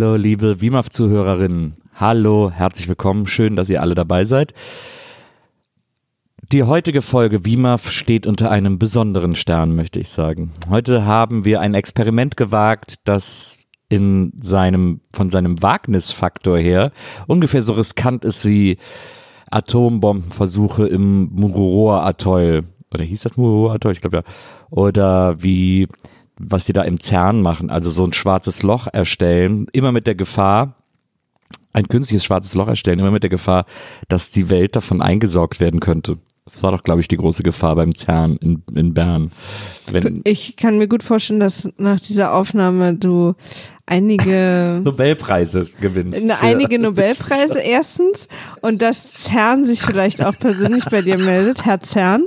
[0.00, 1.74] Hallo, liebe WIMAF-Zuhörerinnen.
[1.96, 3.26] Hallo, herzlich willkommen.
[3.26, 4.54] Schön, dass ihr alle dabei seid.
[6.52, 10.52] Die heutige Folge WIMAF steht unter einem besonderen Stern, möchte ich sagen.
[10.70, 13.58] Heute haben wir ein Experiment gewagt, das
[13.88, 16.92] in seinem, von seinem Wagnisfaktor her
[17.26, 18.78] ungefähr so riskant ist wie
[19.50, 22.62] Atombombenversuche im Mururoa-Atoll.
[22.94, 23.94] Oder hieß das Mururoa-Atoll?
[23.94, 24.22] Ich glaube ja.
[24.70, 25.88] Oder wie,
[26.38, 27.70] was die da im CERN machen.
[27.70, 29.66] Also so ein schwarzes Loch erstellen.
[29.72, 30.74] Immer mit der Gefahr,
[31.72, 33.66] ein künstliches schwarzes Loch erstellen, immer mit der Gefahr,
[34.08, 36.14] dass die Welt davon eingesaugt werden könnte.
[36.46, 39.32] Das war doch, glaube ich, die große Gefahr beim CERN in, in Bern.
[39.90, 43.34] Wenn Ich kann mir gut vorstellen, dass nach dieser Aufnahme du
[43.88, 46.26] einige, Nobelpreise gewinnst.
[46.26, 48.28] für- einige Nobelpreise erstens
[48.62, 52.24] und dass CERN sich vielleicht auch persönlich bei dir meldet, Herr CERN,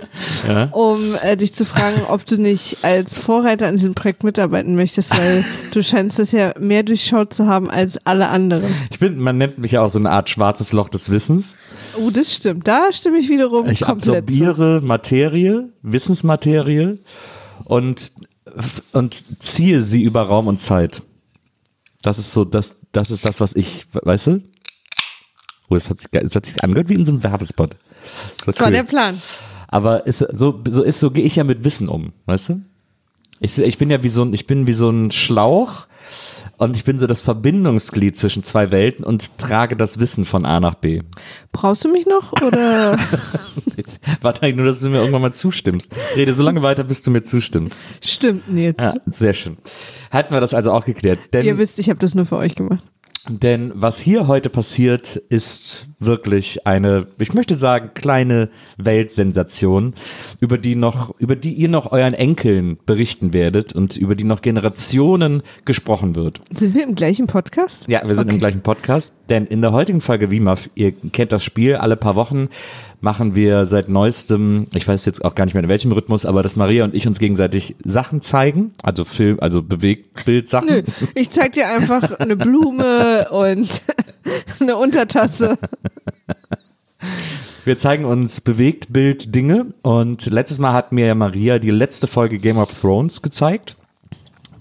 [0.48, 0.66] Ja.
[0.72, 5.12] um äh, dich zu fragen, ob du nicht als Vorreiter an diesem Projekt mitarbeiten möchtest,
[5.18, 8.74] weil du scheinst das ja mehr durchschaut zu haben als alle anderen.
[8.92, 11.56] Ich bin, man nennt mich ja auch so eine Art schwarzes Loch des Wissens.
[11.98, 12.68] Oh, das stimmt.
[12.68, 14.12] Da stimme ich wiederum Ich komplett zu.
[14.14, 17.00] absorbiere Materie, Wissensmaterie
[17.66, 18.12] und,
[18.94, 21.02] und ziehe sie über Raum und Zeit.
[22.02, 24.42] Das ist so, das, das ist das, was ich, weißt du?
[25.70, 27.76] Oh, das hat sich, das hat sich angehört wie in so einem Werbespot.
[28.38, 28.74] Das war Das war cool.
[28.74, 29.22] der Plan.
[29.68, 32.62] Aber ist, so, so ist, so gehe ich ja mit Wissen um, weißt du?
[33.40, 35.88] Ich, ich bin ja wie so ein, ich bin wie so ein Schlauch
[36.62, 40.60] und ich bin so das Verbindungsglied zwischen zwei Welten und trage das Wissen von A
[40.60, 41.02] nach B.
[41.52, 43.00] Brauchst du mich noch oder?
[44.22, 45.96] Warte eigentlich nur, dass du mir irgendwann mal zustimmst.
[46.12, 47.80] Ich rede so lange weiter, bis du mir zustimmst.
[48.00, 48.80] Stimmt jetzt.
[48.80, 49.58] Ja, sehr schön.
[50.12, 51.18] Hatten wir das also auch geklärt.
[51.34, 52.84] Denn, Ihr wisst, ich habe das nur für euch gemacht.
[53.30, 59.94] Denn was hier heute passiert, ist wirklich eine, ich möchte sagen, kleine Weltsensation,
[60.40, 64.42] über die noch, über die ihr noch euren Enkeln berichten werdet und über die noch
[64.42, 66.42] Generationen gesprochen wird.
[66.54, 67.88] Sind wir im gleichen Podcast?
[67.90, 68.34] Ja, wir sind Okay.
[68.34, 72.16] im gleichen Podcast, denn in der heutigen Folge WIMAF, ihr kennt das Spiel, alle paar
[72.16, 72.50] Wochen
[73.02, 76.44] machen wir seit neuestem, ich weiß jetzt auch gar nicht mehr in welchem Rhythmus, aber
[76.44, 80.68] dass Maria und ich uns gegenseitig Sachen zeigen, also Film, also Bewegtbildsachen.
[80.70, 80.84] Nö,
[81.16, 83.70] ich zeig dir einfach eine Blume und
[84.60, 85.58] eine Untertasse.
[87.66, 92.58] Wir zeigen uns Bewegtbild-Dinge und letztes Mal hat mir ja Maria die letzte Folge Game
[92.58, 93.78] of Thrones gezeigt.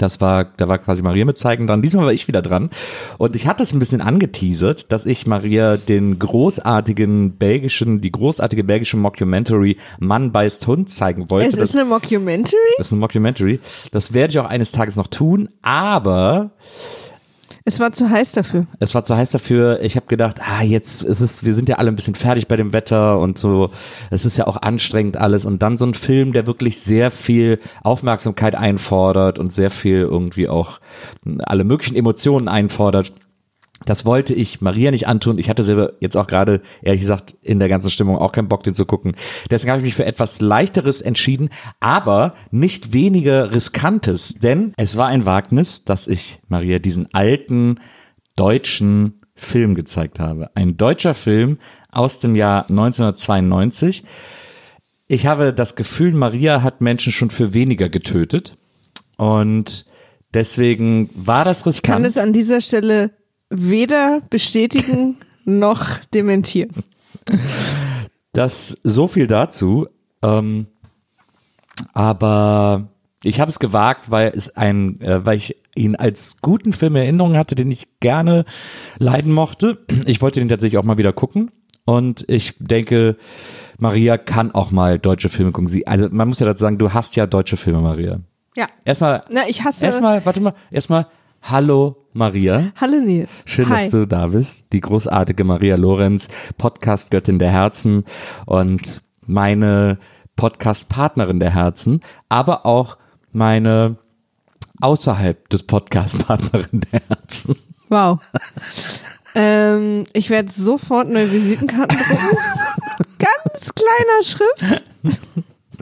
[0.01, 1.83] Das war, da war quasi Maria mit zeigen dran.
[1.83, 2.71] Diesmal war ich wieder dran.
[3.19, 8.65] Und ich hatte es ein bisschen angeteasert, dass ich Maria den großartigen belgischen, die großartige
[8.65, 11.49] belgische Mockumentary Mann beißt Hund zeigen wollte.
[11.49, 12.57] Es das, ist eine Mockumentary?
[12.79, 13.61] das ist eine Mockumentary.
[13.93, 16.53] Das werde ich auch eines Tages noch tun, aber
[17.65, 18.67] Es war zu heiß dafür.
[18.79, 19.83] es war zu heiß dafür.
[19.83, 22.57] Ich habe gedacht, ah, jetzt ist es, wir sind ja alle ein bisschen fertig bei
[22.57, 23.71] dem Wetter und so.
[24.11, 25.45] Es ist ja auch anstrengend alles.
[25.45, 30.49] Und dann so ein Film, der wirklich sehr viel Aufmerksamkeit einfordert und sehr viel irgendwie
[30.49, 30.81] auch
[31.41, 33.13] alle möglichen Emotionen einfordert.
[33.87, 35.39] Das wollte ich Maria nicht antun.
[35.39, 38.63] Ich hatte selber jetzt auch gerade, ehrlich gesagt, in der ganzen Stimmung auch keinen Bock,
[38.63, 39.13] den zu gucken.
[39.51, 41.49] Deswegen habe ich mich für etwas Leichteres entschieden,
[41.81, 47.81] aber nicht weniger riskantes, denn es war ein Wagnis, dass ich Maria diesen alten
[48.37, 50.51] deutschen Film gezeigt habe.
[50.55, 51.59] Ein deutscher Film
[51.91, 54.05] aus dem Jahr 1992.
[55.09, 58.57] Ich habe das Gefühl, Maria hat Menschen schon für weniger getötet
[59.17, 59.87] und
[60.35, 62.07] deswegen war das Ich kann riskant.
[62.07, 63.11] es an dieser Stelle
[63.51, 66.71] weder bestätigen noch dementieren.
[68.33, 69.89] Das so viel dazu.
[70.23, 70.67] Ähm,
[71.93, 72.89] aber
[73.23, 77.03] ich habe es gewagt, weil es ein, äh, weil ich ihn als guten Film in
[77.03, 78.45] Erinnerung hatte, den ich gerne
[78.99, 79.85] leiden mochte.
[80.07, 81.51] Ich wollte den tatsächlich auch mal wieder gucken.
[81.85, 83.17] Und ich denke,
[83.79, 85.69] Maria kann auch mal deutsche Filme gucken.
[85.69, 88.21] Sie, also man muss ja dazu sagen, du hast ja deutsche Filme, Maria.
[88.57, 88.67] Ja.
[88.85, 89.85] Erstmal, Na, ich hasse.
[89.87, 91.07] erstmal, warte mal, erstmal,
[91.43, 92.73] hallo Maria.
[92.81, 93.31] Hallo Nils.
[93.45, 93.83] Schön, Hi.
[93.83, 94.73] dass du da bist.
[94.73, 96.29] Die großartige Maria Lorenz,
[96.59, 98.05] Podcast-Göttin der Herzen
[98.47, 99.99] und meine
[100.37, 102.97] Podcast-Partnerin der Herzen, aber auch
[103.33, 103.97] meine
[104.81, 107.57] außerhalb des Podcast-Partnerin der Herzen.
[107.89, 108.21] Wow.
[109.35, 112.37] ähm, ich werde sofort neue Visitenkarten drucken.
[113.19, 114.85] Ganz kleiner Schrift.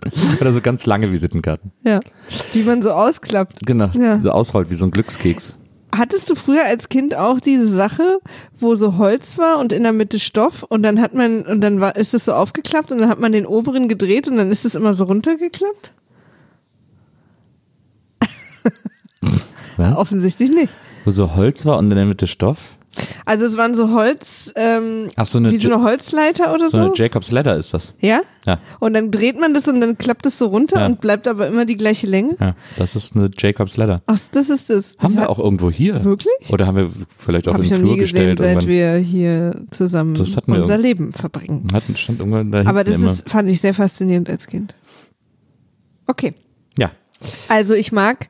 [0.40, 1.72] Oder so ganz lange Visitenkarten.
[1.84, 2.00] Ja.
[2.54, 3.64] Die man so ausklappt.
[3.66, 4.16] Genau, Ja.
[4.16, 5.54] so ausrollt wie so ein Glückskeks.
[5.96, 8.18] Hattest du früher als Kind auch diese Sache,
[8.60, 11.80] wo so Holz war und in der Mitte Stoff und dann hat man, und dann
[11.80, 14.64] war, ist es so aufgeklappt und dann hat man den oberen gedreht und dann ist
[14.66, 15.92] es immer so runtergeklappt?
[19.78, 19.96] ernst?
[19.98, 20.72] Offensichtlich nicht.
[21.04, 22.58] Wo so Holz war und in der Mitte Stoff?
[23.24, 26.78] Also es waren so Holz, ähm, Ach, so eine, wie so eine Holzleiter oder so
[26.78, 26.84] so.
[26.84, 27.92] eine Jacobs Ladder ist das.
[28.00, 28.20] ja?
[28.46, 28.58] Ja.
[28.80, 30.86] Und dann dreht man das und dann klappt es so runter Ja.
[30.86, 32.34] und bleibt aber immer die gleiche Länge.
[32.40, 34.00] Ja, das ist eine Jacobs Ladder.
[34.06, 34.96] Ach, das ist das.
[34.98, 36.02] Haben das wir auch irgendwo hier?
[36.02, 36.32] Wirklich?
[36.50, 38.38] Oder haben wir vielleicht auch Hab im ich noch Flur nie gesehen, gestellt?
[38.38, 40.16] seit wir hier zusammen
[40.46, 41.66] unser Leben verbringen.
[41.74, 43.12] Hatten stand irgendwann da Aber das immer.
[43.12, 44.74] ist, fand ich sehr faszinierend als Kind.
[46.06, 46.32] Okay.
[46.78, 46.90] Ja.
[47.48, 48.28] Also ich mag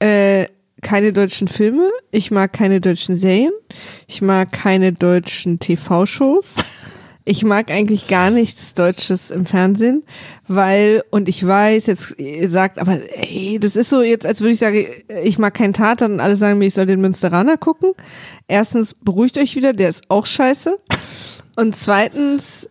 [0.00, 0.46] äh,
[0.82, 3.52] keine deutschen Filme, ich mag keine deutschen Serien,
[4.06, 6.54] ich mag keine deutschen TV-Shows.
[7.30, 10.02] Ich mag eigentlich gar nichts Deutsches im Fernsehen,
[10.46, 14.52] weil, und ich weiß, jetzt ihr sagt, aber ey, das ist so jetzt, als würde
[14.52, 14.86] ich sagen,
[15.22, 17.92] ich mag keinen Tatort und alle sagen mir, ich soll den Münsteraner gucken.
[18.46, 20.78] Erstens, beruhigt euch wieder, der ist auch scheiße.
[21.54, 22.66] Und zweitens,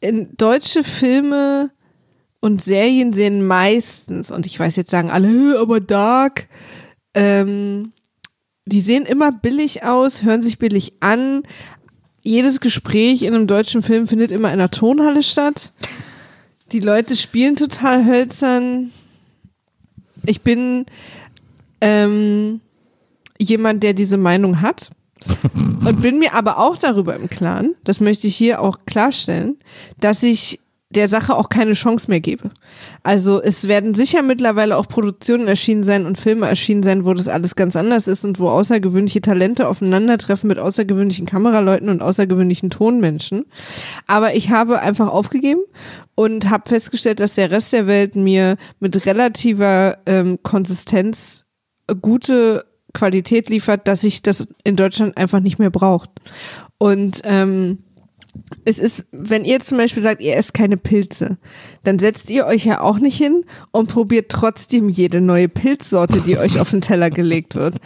[0.00, 1.70] in deutsche Filme
[2.40, 6.48] und Serien sehen meistens, und ich weiß jetzt sagen alle, "Hä, aber Dark,
[7.14, 7.92] ähm,
[8.66, 11.42] die sehen immer billig aus, hören sich billig an.
[12.22, 15.72] Jedes Gespräch in einem deutschen Film findet immer in einer Tonhalle statt.
[16.72, 18.92] Die Leute spielen total hölzern.
[20.26, 20.84] Ich bin
[21.80, 22.60] ähm,
[23.38, 24.90] jemand, der diese Meinung hat.
[25.86, 29.58] Und bin mir aber auch darüber im Klaren, das möchte ich hier auch klarstellen,
[30.00, 30.60] dass ich
[30.90, 32.50] der Sache auch keine Chance mehr gebe.
[33.02, 37.28] Also es werden sicher mittlerweile auch Produktionen erschienen sein und Filme erschienen sein, wo das
[37.28, 43.44] alles ganz anders ist und wo außergewöhnliche Talente aufeinandertreffen mit außergewöhnlichen Kameraleuten und außergewöhnlichen Tonmenschen.
[44.06, 45.60] Aber ich habe einfach aufgegeben
[46.14, 51.44] und habe festgestellt, dass der Rest der Welt mir mit relativer ähm, Konsistenz
[52.00, 52.64] gute
[52.94, 56.10] Qualität liefert, dass ich das in Deutschland einfach nicht mehr braucht.
[56.78, 57.84] Und ähm,
[58.64, 61.38] es ist, wenn ihr zum Beispiel sagt, ihr esst keine Pilze,
[61.84, 66.38] dann setzt ihr euch ja auch nicht hin und probiert trotzdem jede neue Pilzsorte, die
[66.38, 67.76] euch auf den Teller gelegt wird.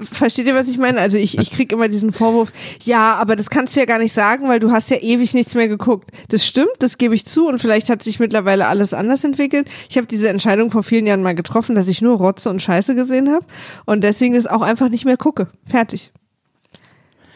[0.00, 1.00] Versteht ihr, was ich meine?
[1.00, 2.52] Also ich, ich krieg immer diesen Vorwurf,
[2.84, 5.56] ja, aber das kannst du ja gar nicht sagen, weil du hast ja ewig nichts
[5.56, 6.10] mehr geguckt.
[6.28, 9.68] Das stimmt, das gebe ich zu und vielleicht hat sich mittlerweile alles anders entwickelt.
[9.90, 12.94] Ich habe diese Entscheidung vor vielen Jahren mal getroffen, dass ich nur Rotze und Scheiße
[12.94, 13.44] gesehen habe
[13.86, 15.48] und deswegen es auch einfach nicht mehr gucke.
[15.66, 16.12] Fertig.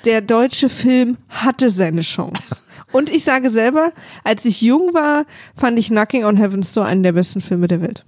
[0.05, 2.57] Der deutsche Film hatte seine Chance.
[2.93, 3.93] Und ich sage selber,
[4.25, 5.25] als ich jung war,
[5.57, 8.05] fand ich Knocking on Heaven's Door einen der besten Filme der Welt.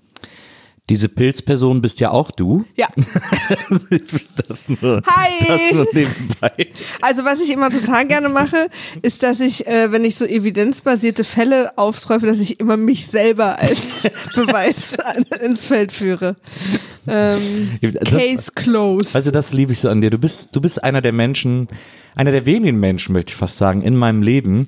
[0.90, 2.64] Diese Pilzperson bist ja auch du.
[2.76, 2.88] Ja.
[4.48, 5.46] Das nur, Hi!
[5.46, 6.68] Das nur nebenbei.
[7.00, 8.68] Also was ich immer total gerne mache,
[9.00, 13.58] ist, dass ich, äh, wenn ich so evidenzbasierte Fälle aufträufe, dass ich immer mich selber
[13.58, 14.02] als
[14.34, 16.36] Beweis an, ins Feld führe.
[17.06, 19.14] Ähm, Das- Case closed.
[19.14, 20.10] Also das liebe ich so an dir.
[20.10, 21.68] Du bist, du bist einer der Menschen,
[22.14, 24.66] einer der wenigen Menschen, möchte ich fast sagen, in meinem Leben,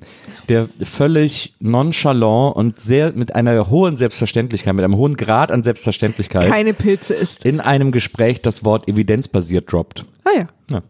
[0.49, 6.47] der völlig nonchalant und sehr mit einer hohen Selbstverständlichkeit, mit einem hohen Grad an Selbstverständlichkeit
[6.49, 7.45] Keine Pilze isst.
[7.45, 10.05] in einem Gespräch das Wort evidenzbasiert droppt.
[10.23, 10.47] Ah ja.
[10.69, 10.83] Ja.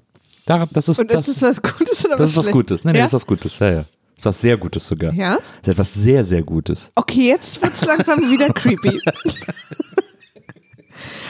[0.46, 2.52] Da, das ist, Und das, ist das was Gutes oder das was ist was?
[2.52, 2.86] Gutes.
[2.86, 3.04] Nee, nee, ja?
[3.06, 3.60] das ist was Gutes.
[3.60, 3.86] Ja, ja.
[4.16, 5.14] Das ist was sehr Gutes sogar.
[5.14, 5.36] ja?
[5.36, 6.92] Das ist etwas sehr, sehr Gutes.
[6.96, 9.00] Okay, jetzt wird's langsam wieder creepy.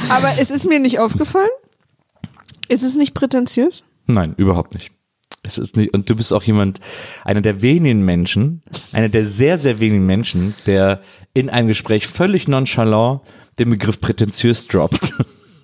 [0.09, 1.49] Aber es ist mir nicht aufgefallen.
[2.69, 3.83] Ist es nicht prätentiös?
[4.05, 4.91] Nein, überhaupt nicht.
[5.47, 6.81] Es ist nicht, und du bist auch jemand,
[7.23, 8.61] einer der wenigen Menschen,
[8.91, 11.01] einer der sehr, sehr wenigen Menschen, der
[11.33, 13.21] in einem Gespräch völlig nonchalant
[13.57, 15.13] den Begriff prätentiös droppt.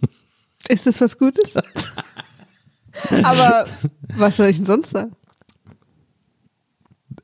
[0.70, 1.52] Ist das was Gutes?
[3.24, 3.68] Aber
[4.16, 5.12] was soll ich denn sonst sagen?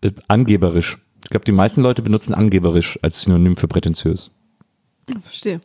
[0.02, 0.98] Äh, Angeberisch.
[1.24, 4.32] Ich glaube, die meisten Leute benutzen angeberisch als Synonym für prätentiös.
[5.24, 5.62] Verstehe.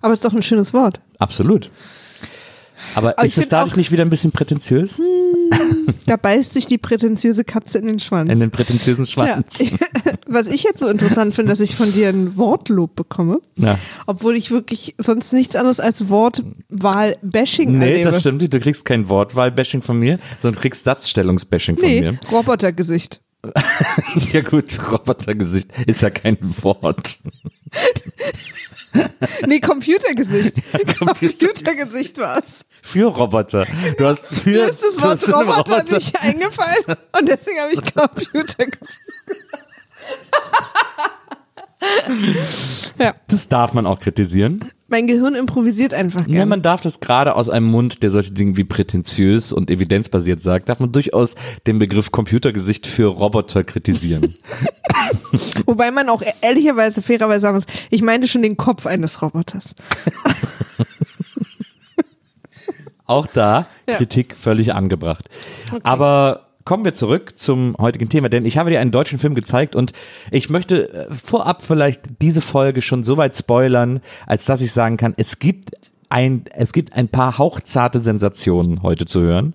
[0.00, 1.00] Aber es ist doch ein schönes Wort.
[1.18, 1.70] Absolut.
[2.94, 5.00] Aber Aber ist es find dadurch auch- nicht wieder ein bisschen prätentiös?
[6.06, 8.30] Da beißt sich die prätentiöse Katze in den Schwanz.
[8.30, 9.10] In den prätentiösen ja.
[9.10, 9.58] Schwanz.
[10.26, 13.78] Was ich jetzt so interessant finde, dass ich von dir ein Wortlob bekomme, Ja.
[14.06, 18.10] obwohl ich wirklich sonst nichts anderes als Wortwahl-Bashing Nee, erlebe.
[18.10, 18.52] das stimmt nicht.
[18.52, 22.18] Du kriegst kein Wortwahl-Bashing von mir, sondern kriegst Satzstellungs-Bashing von Nee, mir.
[22.30, 23.20] Robotergesicht.
[24.32, 27.18] Ja gut, Robotergesicht ist ja kein Wort.
[29.46, 30.54] Nee, Computergesicht.
[30.98, 32.64] Computergesicht war's.
[32.82, 33.66] Für Roboter.
[33.98, 36.84] Du hast für Mir ist das Wort einem Roboter, nicht eingefallen
[37.18, 38.64] und deswegen habe ich Computer
[42.98, 44.70] ja, Das darf man auch kritisieren.
[44.88, 46.46] mein Gehirn improvisiert einfach Ja, gerne.
[46.46, 50.68] man darf das gerade aus einem Mund, der solche Dinge wie prätentiös und evidenzbasiert sagt,
[50.68, 51.34] darf man durchaus
[51.66, 54.34] den Begriff Computergesicht für Roboter kritisieren.
[55.66, 59.74] Wobei man auch ehrlicherweise, fairerweise sagen muss, ich meinte schon den Kopf eines Roboters.
[63.08, 63.96] Auch da Ja.
[63.96, 65.28] Kritik völlig angebracht.
[65.82, 69.74] Aber kommen wir zurück zum heutigen Thema, denn ich habe dir einen deutschen Film gezeigt
[69.74, 69.94] und
[70.30, 74.98] ich möchte äh, vorab vielleicht diese Folge schon so weit spoilern, als dass ich sagen
[74.98, 75.70] kann, es gibt
[76.10, 79.54] ein, es gibt ein paar hauchzarte Sensationen heute zu hören.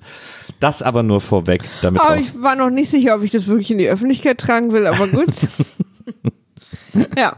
[0.60, 3.70] Das aber nur vorweg, damit Aber ich war noch nicht sicher, ob ich das wirklich
[3.70, 5.34] in die Öffentlichkeit tragen will, aber gut.
[7.18, 7.38] ja.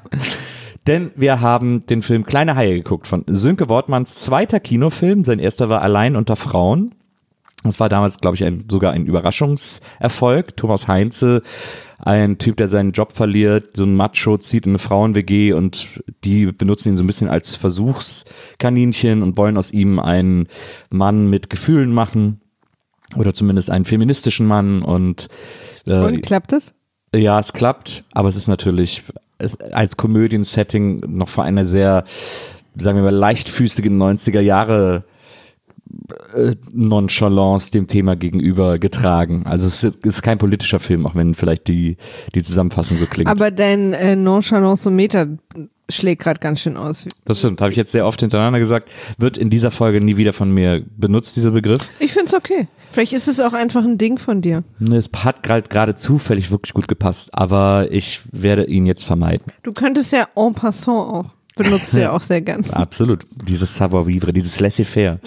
[0.88, 5.24] Denn wir haben den Film Kleine Haie geguckt von Sönke Wortmanns zweiter Kinofilm.
[5.24, 6.94] Sein erster war Allein unter Frauen.
[7.63, 10.56] Das war damals, glaube ich, ein, sogar ein Überraschungserfolg.
[10.56, 11.42] Thomas Heinze,
[11.98, 16.46] ein Typ, der seinen Job verliert, so ein Macho, zieht in eine Frauen-WG und die
[16.51, 20.48] benutzen ihn so ein bisschen als Versuchskaninchen und wollen aus ihm einen
[20.92, 22.42] Mann mit Gefühlen machen.
[23.15, 25.30] Oder zumindest einen feministischen Mann und,
[25.88, 26.75] äh, Und klappt es?
[27.15, 29.04] ja, es klappt, aber es ist natürlich
[29.72, 32.04] als Komödien-Setting noch vor einer sehr,
[32.75, 35.04] sagen wir mal, leichtfüßigen 90er Jahre
[36.34, 39.44] äh, Nonchalance dem Thema gegenüber getragen.
[39.46, 41.98] Also es ist, kein politischer Film, auch wenn vielleicht die,
[42.34, 43.30] die Zusammenfassung so klingt.
[43.30, 45.27] Aber dein äh, Nonchalance-Meter
[45.89, 47.06] schlägt gerade ganz schön aus.
[47.25, 48.89] das stimmt, habe ich jetzt sehr oft hintereinander gesagt.
[49.18, 51.82] Wird in dieser Folge nie wieder von mir benutzt, dieser Begriff.
[52.00, 52.68] Ich find's okay.
[52.92, 54.63] Vielleicht ist es auch einfach ein Ding von dir.
[54.92, 59.51] Es hat gerade gerade zufällig wirklich gut gepasst, aber ich werde ihn jetzt vermeiden.
[59.63, 61.25] Du könntest ja en passant auch.
[61.58, 62.65] Benutzt du ja auch sehr gern.
[62.72, 63.25] Absolut.
[63.48, 65.20] Dieses Savoir-vivre, dieses Laissez-faire.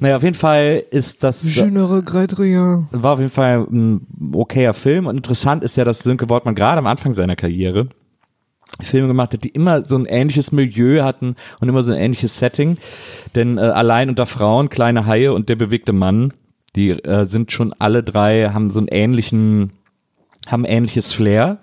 [0.00, 1.48] Naja, auf jeden Fall ist das.
[1.48, 2.88] Schönere Greitria.
[2.90, 5.06] war auf jeden Fall ein okayer Film.
[5.06, 7.88] Und interessant ist ja, dass Sönke Wortmann gerade am Anfang seiner Karriere
[8.80, 12.38] Filme gemacht hat, die immer so ein ähnliches Milieu hatten und immer so ein ähnliches
[12.38, 12.78] Setting.
[13.34, 16.32] Denn äh, allein unter Frauen, kleine Haie und der bewegte Mann,
[16.74, 19.72] die äh, sind schon alle drei, haben so einen ähnlichen,
[20.48, 21.58] haben ähnliches Flair.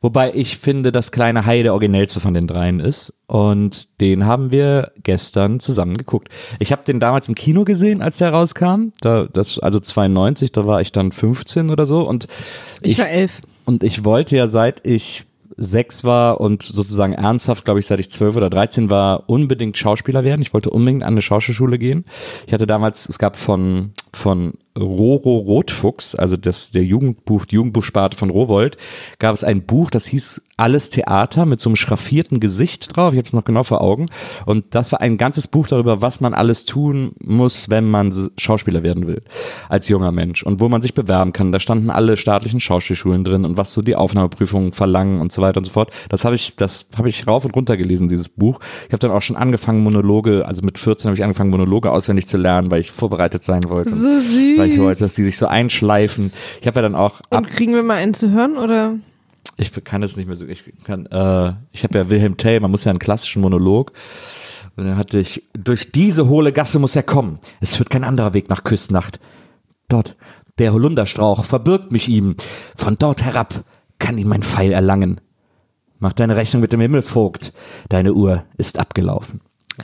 [0.00, 3.14] Wobei ich finde, dass kleine Hai der originellste von den dreien ist.
[3.28, 6.28] Und den haben wir gestern zusammen geguckt.
[6.58, 8.90] Ich habe den damals im Kino gesehen, als der rauskam.
[9.00, 12.02] Da, das, also 92, da war ich dann 15 oder so.
[12.02, 12.26] Und
[12.80, 13.42] Ich war elf.
[13.64, 15.24] und ich wollte ja, seit ich
[15.62, 20.24] sechs war und sozusagen ernsthaft, glaube ich, seit ich zwölf oder dreizehn war, unbedingt Schauspieler
[20.24, 20.42] werden.
[20.42, 22.04] Ich wollte unbedingt an eine Schauspielschule gehen.
[22.46, 28.16] Ich hatte damals, es gab von, von Roro Rotfuchs, also das, der Jugendbuch, die Jugendbuchsparte
[28.16, 28.78] von Rowold,
[29.18, 33.12] gab es ein Buch, das hieß Alles Theater mit so einem schraffierten Gesicht drauf.
[33.12, 34.08] Ich habe es noch genau vor Augen.
[34.46, 38.82] Und das war ein ganzes Buch darüber, was man alles tun muss, wenn man Schauspieler
[38.82, 39.22] werden will,
[39.68, 40.42] als junger Mensch.
[40.42, 41.52] Und wo man sich bewerben kann.
[41.52, 45.58] Da standen alle staatlichen Schauspielschulen drin und was so die Aufnahmeprüfungen verlangen und so weiter
[45.58, 45.90] und so fort.
[46.08, 48.60] Das habe ich, das habe ich rauf und runter gelesen, dieses Buch.
[48.86, 52.26] Ich habe dann auch schon angefangen, Monologe, also mit 14 habe ich angefangen, Monologe auswendig
[52.28, 53.96] zu lernen, weil ich vorbereitet sein wollte.
[53.96, 54.61] So süß.
[54.66, 56.32] Ich wollte, dass die sich so einschleifen.
[56.60, 58.96] Ich habe ja dann auch Und kriegen wir mal einen zu hören oder?
[59.56, 62.70] ich kann das nicht mehr so, ich kann, äh, ich habe ja Wilhelm Tell, man
[62.70, 63.92] muss ja einen klassischen Monolog.
[64.76, 67.38] Und dann hatte ich, durch diese hohle Gasse muss er kommen.
[67.60, 69.20] Es führt kein anderer Weg nach Küstnacht.
[69.88, 70.16] Dort,
[70.58, 72.36] der Holunderstrauch verbirgt mich ihm.
[72.76, 73.64] Von dort herab
[73.98, 75.20] kann ihn mein Pfeil erlangen.
[75.98, 77.52] Mach deine Rechnung mit dem Himmelvogt.
[77.88, 79.40] Deine Uhr ist abgelaufen.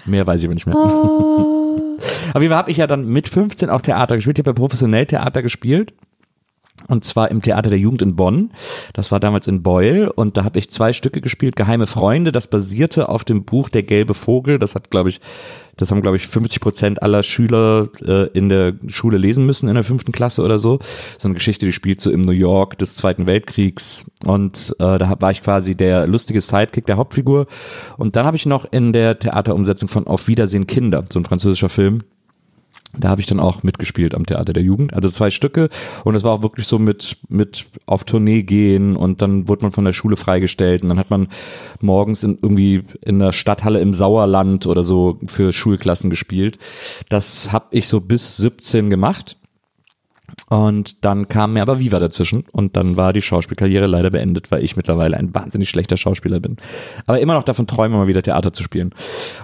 [0.06, 0.74] Mehr weiß ich aber nicht mehr.
[2.34, 4.38] Auf jeden Fall habe ich ja dann mit 15 auch Theater gespielt.
[4.38, 5.92] Ich habe ja professionell Theater gespielt.
[6.86, 8.50] Und zwar im Theater der Jugend in Bonn.
[8.92, 10.10] Das war damals in Beul.
[10.14, 11.56] Und da habe ich zwei Stücke gespielt.
[11.56, 12.30] Geheime Freunde.
[12.30, 14.58] Das basierte auf dem Buch Der gelbe Vogel.
[14.58, 15.20] Das hat, glaube ich,
[15.76, 19.74] das haben, glaube ich, 50 Prozent aller Schüler äh, in der Schule lesen müssen in
[19.74, 20.78] der fünften Klasse oder so.
[21.18, 24.04] So eine Geschichte, die spielt so im New York des Zweiten Weltkriegs.
[24.24, 27.46] Und äh, da war ich quasi der lustige Sidekick der Hauptfigur.
[27.96, 31.68] Und dann habe ich noch in der Theaterumsetzung von Auf Wiedersehen Kinder, so ein französischer
[31.68, 32.04] Film,
[32.96, 34.94] da habe ich dann auch mitgespielt am Theater der Jugend.
[34.94, 35.68] Also zwei Stücke.
[36.04, 39.72] Und es war auch wirklich so mit, mit auf Tournee gehen und dann wurde man
[39.72, 41.28] von der Schule freigestellt und dann hat man
[41.80, 46.58] morgens in, irgendwie in der Stadthalle im Sauerland oder so für Schulklassen gespielt.
[47.08, 49.36] Das habe ich so bis 17 gemacht.
[50.48, 54.64] Und dann kam mir aber Viva dazwischen und dann war die Schauspielkarriere leider beendet, weil
[54.64, 56.56] ich mittlerweile ein wahnsinnig schlechter Schauspieler bin.
[57.06, 58.90] Aber immer noch davon träume, mal wieder Theater zu spielen.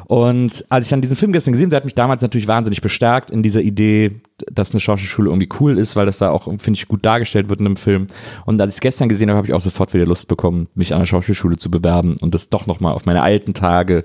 [0.07, 2.81] Und als ich dann diesen Film gestern gesehen habe, der hat mich damals natürlich wahnsinnig
[2.81, 6.73] bestärkt in dieser Idee, dass eine Schauspielschule irgendwie cool ist, weil das da auch, finde
[6.73, 8.07] ich, gut dargestellt wird in einem Film.
[8.47, 10.93] Und als ich es gestern gesehen habe, habe ich auch sofort wieder Lust bekommen, mich
[10.93, 14.05] an der Schauspielschule zu bewerben und das doch nochmal auf meine alten Tage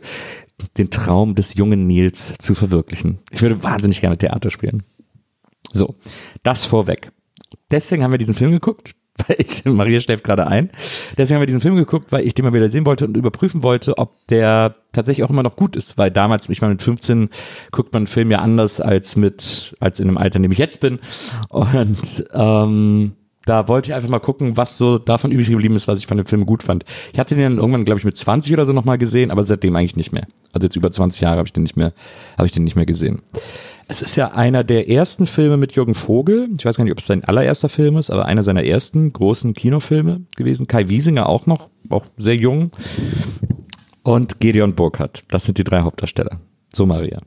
[0.78, 3.20] den Traum des jungen Nils zu verwirklichen.
[3.32, 4.84] Ich würde wahnsinnig gerne Theater spielen.
[5.72, 5.96] So,
[6.44, 7.12] das vorweg.
[7.72, 8.96] Deswegen haben wir diesen Film geguckt,
[9.28, 10.70] weil ich, Maria schläft gerade ein.
[11.18, 13.64] Deswegen haben wir diesen Film geguckt, weil ich den mal wieder sehen wollte und überprüfen
[13.64, 15.98] wollte, ob der tatsächlich auch immer noch gut ist.
[15.98, 17.30] Weil damals, ich meine, mit 15
[17.72, 20.58] guckt man einen Film ja anders als mit, als in dem Alter, in dem ich
[20.58, 21.00] jetzt bin.
[21.50, 23.14] Und ähm,
[23.46, 26.18] da wollte ich einfach mal gucken, was so davon übrig geblieben ist, was ich von
[26.18, 26.86] dem Film gut fand.
[27.14, 29.76] Ich hatte den dann irgendwann, glaube ich, mit 20 oder so nochmal gesehen, aber seitdem
[29.76, 30.28] eigentlich nicht mehr.
[30.54, 31.94] Also jetzt über 20 Jahre habe ich den nicht mehr,
[32.38, 33.24] habe ich den nicht mehr gesehen.
[33.92, 36.48] Es ist ja einer der ersten Filme mit Jürgen Vogel.
[36.56, 39.56] Ich weiß gar nicht, ob es sein allererster Film ist, aber einer seiner ersten großen
[39.56, 40.68] Kinofilme gewesen.
[40.68, 42.70] Kai Wiesinger auch noch, auch sehr jung.
[44.04, 45.24] Und Gedeon Burkhardt.
[45.30, 46.40] Das sind die drei Hauptdarsteller.
[46.72, 47.22] So, Maria.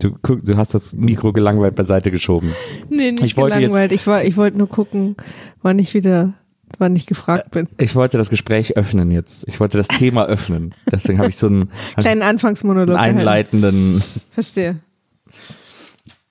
[0.00, 2.52] Du, du hast das Mikro gelangweilt beiseite geschoben.
[2.88, 3.92] Nee, nicht Ich wollte jetzt- gelangweilt.
[3.92, 5.14] Ich, war, ich wollte nur gucken,
[5.62, 6.34] wann ich wieder,
[6.78, 7.68] wann ich gefragt bin.
[7.78, 9.44] Ich wollte das Gespräch öffnen jetzt.
[9.46, 10.74] Ich wollte das Thema öffnen.
[10.90, 12.96] Deswegen habe ich so einen, Kleinen so Anfangsmonolog.
[12.96, 13.18] einen gehalten.
[13.64, 14.02] einleitenden.
[14.32, 14.76] Verstehe.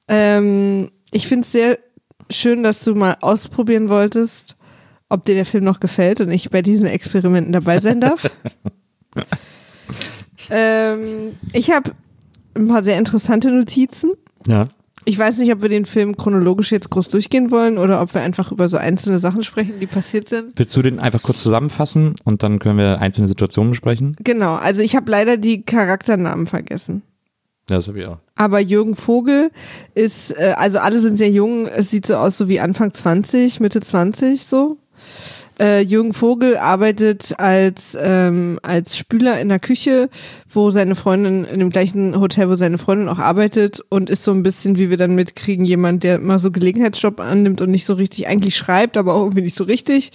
[0.08, 1.78] Ähm, ich finde es sehr
[2.30, 4.56] schön, dass du mal ausprobieren wolltest,
[5.10, 8.30] ob dir der Film noch gefällt und ich bei diesen Experimenten dabei sein darf.
[10.50, 11.92] ähm, ich habe
[12.56, 14.14] ein paar sehr interessante Notizen.
[14.46, 14.70] Ja.
[15.06, 18.22] Ich weiß nicht, ob wir den Film chronologisch jetzt groß durchgehen wollen oder ob wir
[18.22, 20.52] einfach über so einzelne Sachen sprechen, die passiert sind.
[20.56, 24.16] Willst du den einfach kurz zusammenfassen und dann können wir einzelne Situationen besprechen?
[24.24, 27.02] Genau, also ich habe leider die Charakternamen vergessen.
[27.70, 28.18] Ja, das habe ich auch.
[28.36, 29.52] Aber Jürgen Vogel
[29.94, 33.60] ist, äh, also alle sind sehr jung, es sieht so aus so wie Anfang 20,
[33.60, 34.78] Mitte 20 so.
[35.60, 40.10] Äh, Jürgen Vogel arbeitet als, ähm, als Spüler in der Küche,
[40.48, 44.32] wo seine Freundin, in dem gleichen Hotel, wo seine Freundin auch arbeitet und ist so
[44.32, 47.94] ein bisschen, wie wir dann mitkriegen, jemand, der immer so Gelegenheitsjob annimmt und nicht so
[47.94, 50.12] richtig, eigentlich schreibt, aber auch irgendwie nicht so richtig.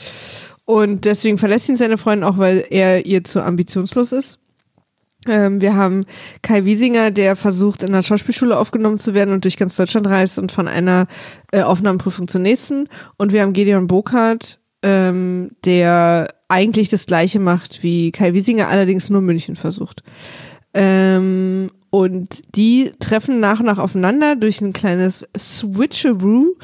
[0.64, 4.38] Und deswegen verlässt ihn seine Freundin auch, weil er ihr zu ambitionslos ist.
[5.26, 6.04] Ähm, wir haben
[6.42, 10.38] Kai Wiesinger, der versucht, in einer Schauspielschule aufgenommen zu werden und durch ganz Deutschland reist
[10.38, 11.06] und von einer
[11.52, 12.88] äh, Aufnahmeprüfung zur nächsten.
[13.16, 19.08] Und wir haben Gedeon Burkhardt, ähm, der eigentlich das Gleiche macht wie Kai Wiesinger, allerdings
[19.10, 20.02] nur München versucht.
[20.74, 26.54] Ähm, und die treffen nach und nach aufeinander durch ein kleines Switcheroo,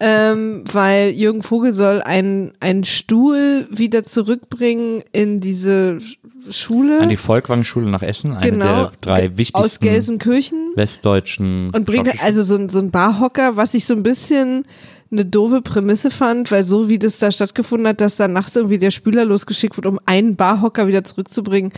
[0.00, 6.16] ähm, weil Jürgen Vogel soll einen, einen Stuhl wieder zurückbringen in diese Sch-
[6.50, 7.00] Schule.
[7.00, 12.22] An die Volkwang-Schule nach Essen, eine Genau, der drei aus wichtigsten Gelsenkirchen westdeutschen und bringt
[12.24, 14.64] also so, so ein Barhocker, was ich so ein bisschen
[15.10, 18.78] eine doofe Prämisse fand, weil so wie das da stattgefunden hat, dass da nachts irgendwie
[18.78, 21.72] der Spüler losgeschickt wird, um einen Barhocker wieder zurückzubringen,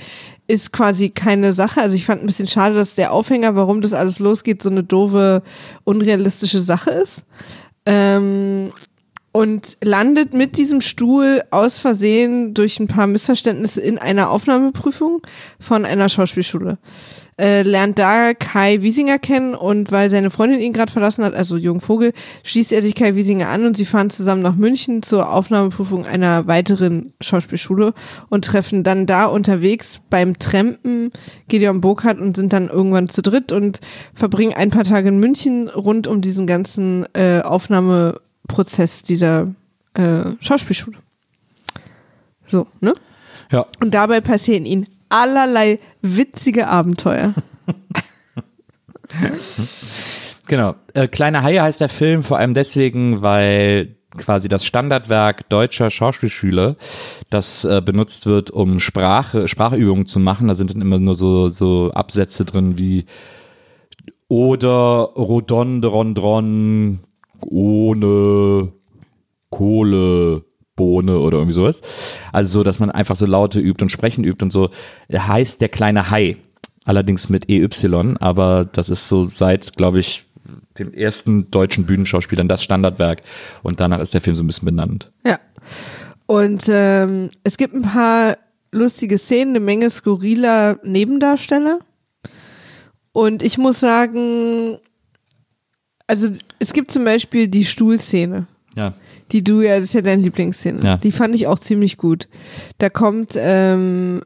[0.48, 1.80] ist quasi keine Sache.
[1.80, 4.82] Also ich fand ein bisschen schade, dass der Aufhänger, warum das alles losgeht, so eine
[4.82, 5.42] doofe,
[5.84, 7.22] unrealistische Sache ist.
[7.86, 8.72] Ähm,
[9.32, 15.22] und landet mit diesem Stuhl aus Versehen durch ein paar Missverständnisse in einer Aufnahmeprüfung
[15.60, 16.78] von einer Schauspielschule.
[17.40, 21.56] Äh, lernt da Kai Wiesinger kennen und weil seine Freundin ihn gerade verlassen hat, also
[21.56, 25.32] Jürgen Vogel, schließt er sich Kai Wiesinger an und sie fahren zusammen nach München zur
[25.32, 27.94] Aufnahmeprüfung einer weiteren Schauspielschule
[28.28, 31.12] und treffen dann da unterwegs beim Trampen
[31.48, 33.80] Gideon Burkhardt und sind dann irgendwann zu dritt und
[34.12, 39.54] verbringen ein paar Tage in München rund um diesen ganzen äh, Aufnahmeprozess dieser
[39.94, 40.98] äh, Schauspielschule.
[42.44, 42.92] So, ne?
[43.50, 47.34] Ja, Und dabei passieren ihnen allerlei witzige Abenteuer.
[50.46, 50.74] genau.
[50.94, 56.76] Äh, Kleine Haie heißt der Film vor allem deswegen, weil quasi das Standardwerk deutscher Schauspielschüler,
[57.28, 60.48] das äh, benutzt wird, um Sprache, Sprachübungen zu machen.
[60.48, 63.04] Da sind dann immer nur so, so Absätze drin wie
[64.28, 67.00] oder Rodondrondron
[67.40, 68.72] ohne
[69.50, 70.44] Kohle.
[70.80, 71.82] Bohne oder irgendwie sowas.
[72.32, 74.70] Also so, dass man einfach so Laute übt und Sprechen übt und so.
[75.08, 76.38] Er heißt der kleine Hai.
[76.86, 77.68] Allerdings mit EY,
[78.18, 80.24] aber das ist so seit, glaube ich,
[80.78, 83.22] dem ersten deutschen Bühnenschauspielern das Standardwerk.
[83.62, 85.12] Und danach ist der Film so ein bisschen benannt.
[85.26, 85.38] Ja.
[86.24, 88.38] Und ähm, es gibt ein paar
[88.72, 91.80] lustige Szenen, eine Menge skurriler Nebendarsteller.
[93.12, 94.78] Und ich muss sagen,
[96.06, 98.46] also es gibt zum Beispiel die Stuhlszene.
[98.74, 98.94] Ja.
[99.32, 100.80] Die du ja, das ist ja deine Lieblingsszene.
[100.82, 100.96] Ja.
[100.96, 102.28] Die fand ich auch ziemlich gut.
[102.78, 104.22] Da kommt ähm,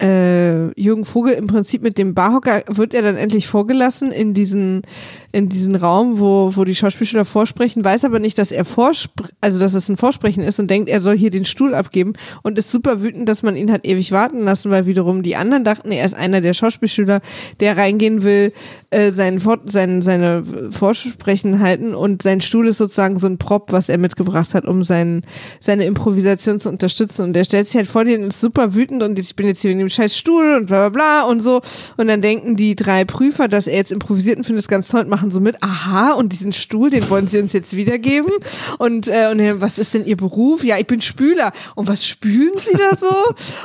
[0.00, 4.82] äh, Jürgen Vogel im Prinzip mit dem Barhocker, wird er dann endlich vorgelassen in diesen,
[5.30, 9.58] in diesen Raum, wo, wo die Schauspielschüler vorsprechen, weiß aber nicht, dass er vorspr also
[9.58, 12.70] dass es ein Vorsprechen ist und denkt, er soll hier den Stuhl abgeben und ist
[12.70, 16.06] super wütend, dass man ihn hat ewig warten lassen, weil wiederum die anderen dachten, er
[16.06, 17.20] ist einer der Schauspielschüler,
[17.60, 18.52] der reingehen will,
[18.90, 23.70] äh, seinen, Vor sein, seine Vorsprechen halten und sein Stuhl ist sozusagen so ein Prop,
[23.70, 25.22] was er mitgebracht hat, um sein,
[25.60, 29.02] seine Improvisation zu unterstützen und der stellt sich halt vor dir und ist super wütend
[29.02, 31.60] und ich bin jetzt hier in dem scheiß Stuhl und bla bla bla und so
[31.98, 35.02] und dann denken die drei Prüfer, dass er jetzt improvisiert und findet es ganz toll
[35.02, 38.30] und machen so mit, aha und diesen Stuhl, den wollen sie uns jetzt wiedergeben
[38.78, 40.62] und, äh, und was ist denn ihr Beruf?
[40.62, 43.14] Ja, ich bin Spüler und was spülen sie da so?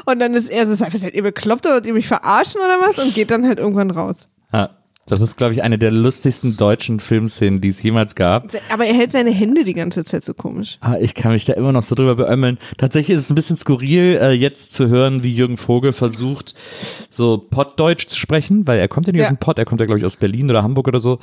[0.05, 2.97] Und dann ist er so, seid ihr bekloppt oder wollt ihr mich verarschen oder was?
[2.97, 4.15] Und geht dann halt irgendwann raus.
[4.51, 4.71] Ja.
[5.05, 8.47] Das ist, glaube ich, eine der lustigsten deutschen Filmszenen, die es jemals gab.
[8.71, 10.77] Aber er hält seine Hände die ganze Zeit so komisch.
[10.79, 12.57] Ah, ich kann mich da immer noch so drüber beömmeln.
[12.77, 16.55] Tatsächlich ist es ein bisschen skurril, äh, jetzt zu hören, wie Jürgen Vogel versucht,
[17.09, 19.25] so Pottdeutsch zu sprechen, weil er kommt ja nicht Ja.
[19.25, 21.19] aus dem Pott, er kommt ja, glaube ich, aus Berlin oder Hamburg oder so.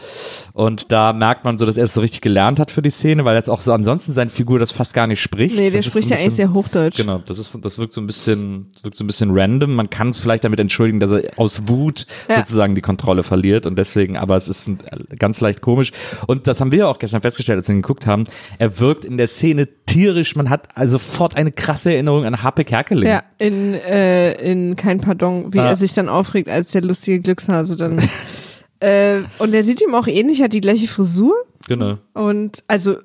[0.52, 3.24] Und da merkt man so, dass er es so richtig gelernt hat für die Szene,
[3.24, 5.56] weil jetzt auch so ansonsten seine Figur das fast gar nicht spricht.
[5.56, 6.98] Nee, der Das spricht ja eigentlich sehr Hochdeutsch.
[6.98, 9.74] Genau, das ist, das wirkt so ein bisschen, wirkt so ein bisschen random.
[9.74, 12.36] Man kann es vielleicht damit entschuldigen, dass er aus Wut Ja.
[12.40, 14.70] sozusagen die Kontrolle verliert und deswegen, aber es ist
[15.18, 15.92] ganz leicht komisch.
[16.26, 18.24] Und das haben wir auch gestern festgestellt, als wir ihn geguckt haben.
[18.58, 20.36] Er wirkt in der Szene tierisch.
[20.36, 23.08] Man hat also sofort eine krasse Erinnerung an Happe Kerkeling.
[23.08, 25.70] Ja, in, äh, in Kein Pardon, wie Ah.
[25.70, 28.00] er sich dann aufregt, als der lustige Glückshase dann.
[28.80, 31.34] äh, und er sieht ihm auch ähnlich, hat die gleiche Frisur.
[31.66, 31.98] Genau.
[32.14, 32.96] Und also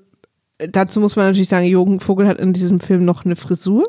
[0.57, 3.85] dazu muss man natürlich sagen, Jürgen Vogel hat in diesem Film noch eine Frisur.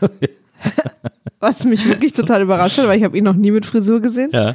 [1.40, 4.30] Was mich wirklich total überrascht hat, weil ich habe ihn noch nie mit Frisur gesehen.
[4.32, 4.54] Ja.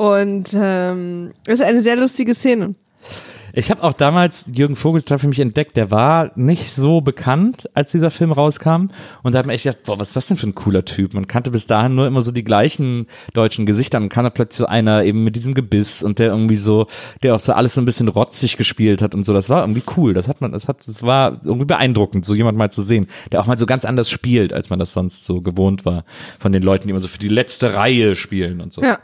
[0.00, 2.74] Und ähm, es ist eine sehr lustige Szene.
[3.52, 5.76] Ich habe auch damals Jürgen Vogel total für mich entdeckt.
[5.76, 8.88] Der war nicht so bekannt, als dieser Film rauskam.
[9.22, 11.12] Und da hat man echt gedacht, boah, was ist das denn für ein cooler Typ?
[11.12, 13.98] Man kannte bis dahin nur immer so die gleichen deutschen Gesichter.
[13.98, 16.86] Und kam da plötzlich so einer eben mit diesem Gebiss und der irgendwie so,
[17.22, 19.34] der auch so alles so ein bisschen rotzig gespielt hat und so.
[19.34, 20.14] Das war irgendwie cool.
[20.14, 23.42] Das hat man, das hat, das war irgendwie beeindruckend, so jemand mal zu sehen, der
[23.42, 26.04] auch mal so ganz anders spielt, als man das sonst so gewohnt war.
[26.38, 28.80] Von den Leuten, die immer so für die letzte Reihe spielen und so.
[28.80, 28.98] Ja.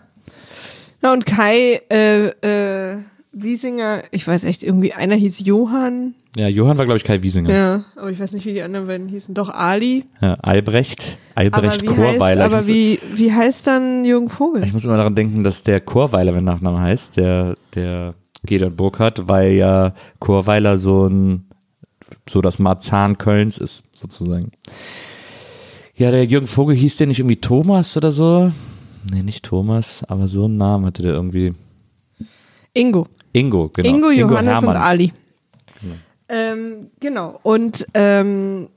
[1.02, 2.26] Na und Kai äh,
[2.92, 2.98] äh,
[3.32, 6.14] Wiesinger, ich weiß echt, irgendwie einer hieß Johann.
[6.36, 7.50] Ja, Johann war, glaube ich, Kai Wiesinger.
[7.52, 9.34] Ja, aber ich weiß nicht, wie die anderen beiden hießen.
[9.34, 10.04] Doch Ali.
[10.22, 12.40] Ja, Albrecht, Albrecht aber heißt, Chorweiler.
[12.40, 14.64] Ich aber muss- wie, wie heißt dann Jürgen Vogel?
[14.64, 19.28] Ich muss immer daran denken, dass der Chorweiler, wenn Nachname heißt, der, der Gedert Burkhardt,
[19.28, 21.46] weil ja Chorweiler so ein,
[22.28, 24.52] so das Marzahn Kölns ist, sozusagen.
[25.94, 28.50] Ja, der Jürgen Vogel hieß der nicht irgendwie Thomas oder so?
[29.10, 31.52] Nee, nicht Thomas, aber so einen Namen hatte der irgendwie.
[32.72, 33.06] Ingo.
[33.32, 33.88] Ingo, genau.
[33.88, 34.76] Ingo, Johannes Hermann.
[34.76, 35.12] und Ali.
[36.28, 37.38] Ähm, genau.
[37.42, 38.68] Und ähm,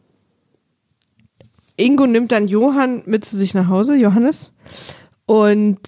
[1.78, 4.52] Ingo nimmt dann Johann mit zu sich nach Hause, Johannes,
[5.26, 5.80] und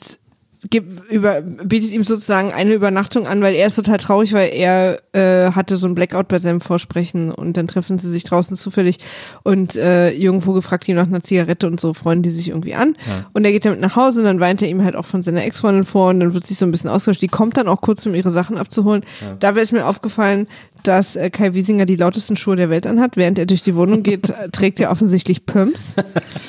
[0.70, 5.02] gibt über, bietet ihm sozusagen eine Übernachtung an, weil er ist total traurig, weil er
[5.14, 9.00] äh, hatte so ein Blackout bei seinem Vorsprechen und dann treffen sie sich draußen zufällig
[9.44, 12.76] und äh, Jürgen Vogel fragt ihn nach einer Zigarette und so freuen die sich irgendwie
[12.76, 12.96] an
[13.34, 15.44] und er geht damit nach Hause und dann weint er ihm halt auch von seiner
[15.44, 17.22] Ex-Freundin vor und dann wird sich so ein bisschen ausgetauscht.
[17.22, 19.04] Die kommt dann auch kurz, um ihre Sachen abzuholen.
[19.40, 20.48] Dabei ist mir aufgefallen,
[20.84, 23.18] dass äh, Kai Wiesinger die lautesten Schuhe der Welt anhat.
[23.18, 25.96] Während er durch die Wohnung geht, trägt er offensichtlich Pumps.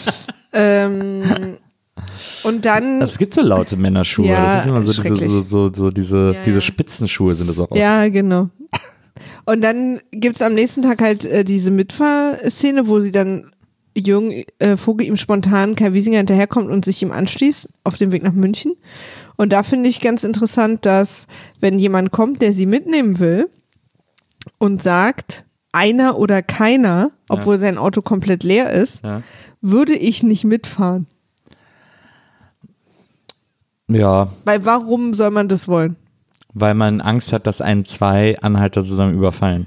[0.53, 1.57] ähm,
[2.45, 4.27] und dann Es gibt so laute Männerschuhe.
[4.29, 6.61] Ja, das ist immer so diese, so, so, so diese, Ja, diese ja.
[6.61, 7.71] Spitzenschuhe sind das auch.
[7.71, 7.81] oft.
[7.81, 8.49] Ja, genau.
[9.45, 13.51] Und dann gibt's am nächsten Tag halt äh, diese Mitfahrszene, wo sie dann
[13.97, 18.23] Jürgen äh, Vogel ihm spontan Kai Wiesinger hinterherkommt und sich ihm anschließt auf dem Weg
[18.23, 18.75] nach München.
[19.37, 21.27] Und da finde ich ganz interessant, dass
[21.61, 23.51] wenn jemand kommt, der sie mitnehmen will
[24.59, 29.23] und sagt, einer oder keiner, obwohl sein Auto komplett leer ist, Ja.
[29.61, 31.07] würde ich nicht mitfahren.
[33.95, 35.97] Ja, Weil warum soll man das wollen?
[36.55, 39.67] weil man Angst hat, dass einen zwei Anhalter zusammen überfallen.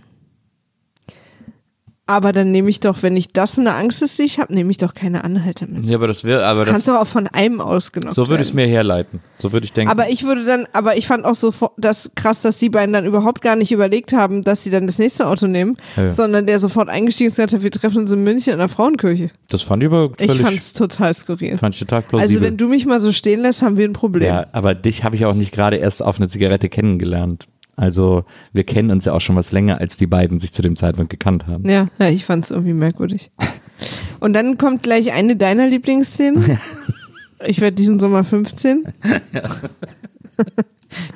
[2.07, 4.69] Aber dann nehme ich doch, wenn ich das eine Angst ist, die ich habe, nehme
[4.69, 5.85] ich doch keine Anhalter mit.
[5.85, 8.49] Ja, aber das wäre, aber Du kannst doch auch von einem ausgenockt so würde ich
[8.49, 9.21] es mir herleiten.
[9.39, 9.89] So würde ich denken.
[9.91, 13.05] Aber ich würde dann, aber ich fand auch so das krass, dass die beiden dann
[13.07, 16.11] überhaupt gar nicht überlegt haben, dass sie dann das nächste Auto nehmen, Ja.
[16.11, 18.69] sondern der sofort eingestiegen ist und gesagt hat, wir treffen uns in München in der
[18.69, 19.31] Frauenkirche.
[19.49, 21.57] das fand ich aber Ich völlig, fand's total skurril.
[21.57, 22.41] fand ich total Also plausibel.
[22.43, 24.27] wenn du mich mal so stehen lässt, haben wir ein Problem.
[24.27, 27.47] ja, aber dich habe ich auch nicht gerade erst auf eine Zigarette kennengelernt.
[27.75, 30.75] Also wir kennen uns ja auch schon was länger, als die beiden sich zu dem
[30.75, 31.67] Zeitpunkt gekannt haben.
[31.69, 33.31] Ja, ja ich fand's irgendwie merkwürdig.
[34.19, 36.57] Und dann kommt gleich eine deiner Lieblingsszenen.
[37.45, 38.85] Ich werde diesen Sommer 15.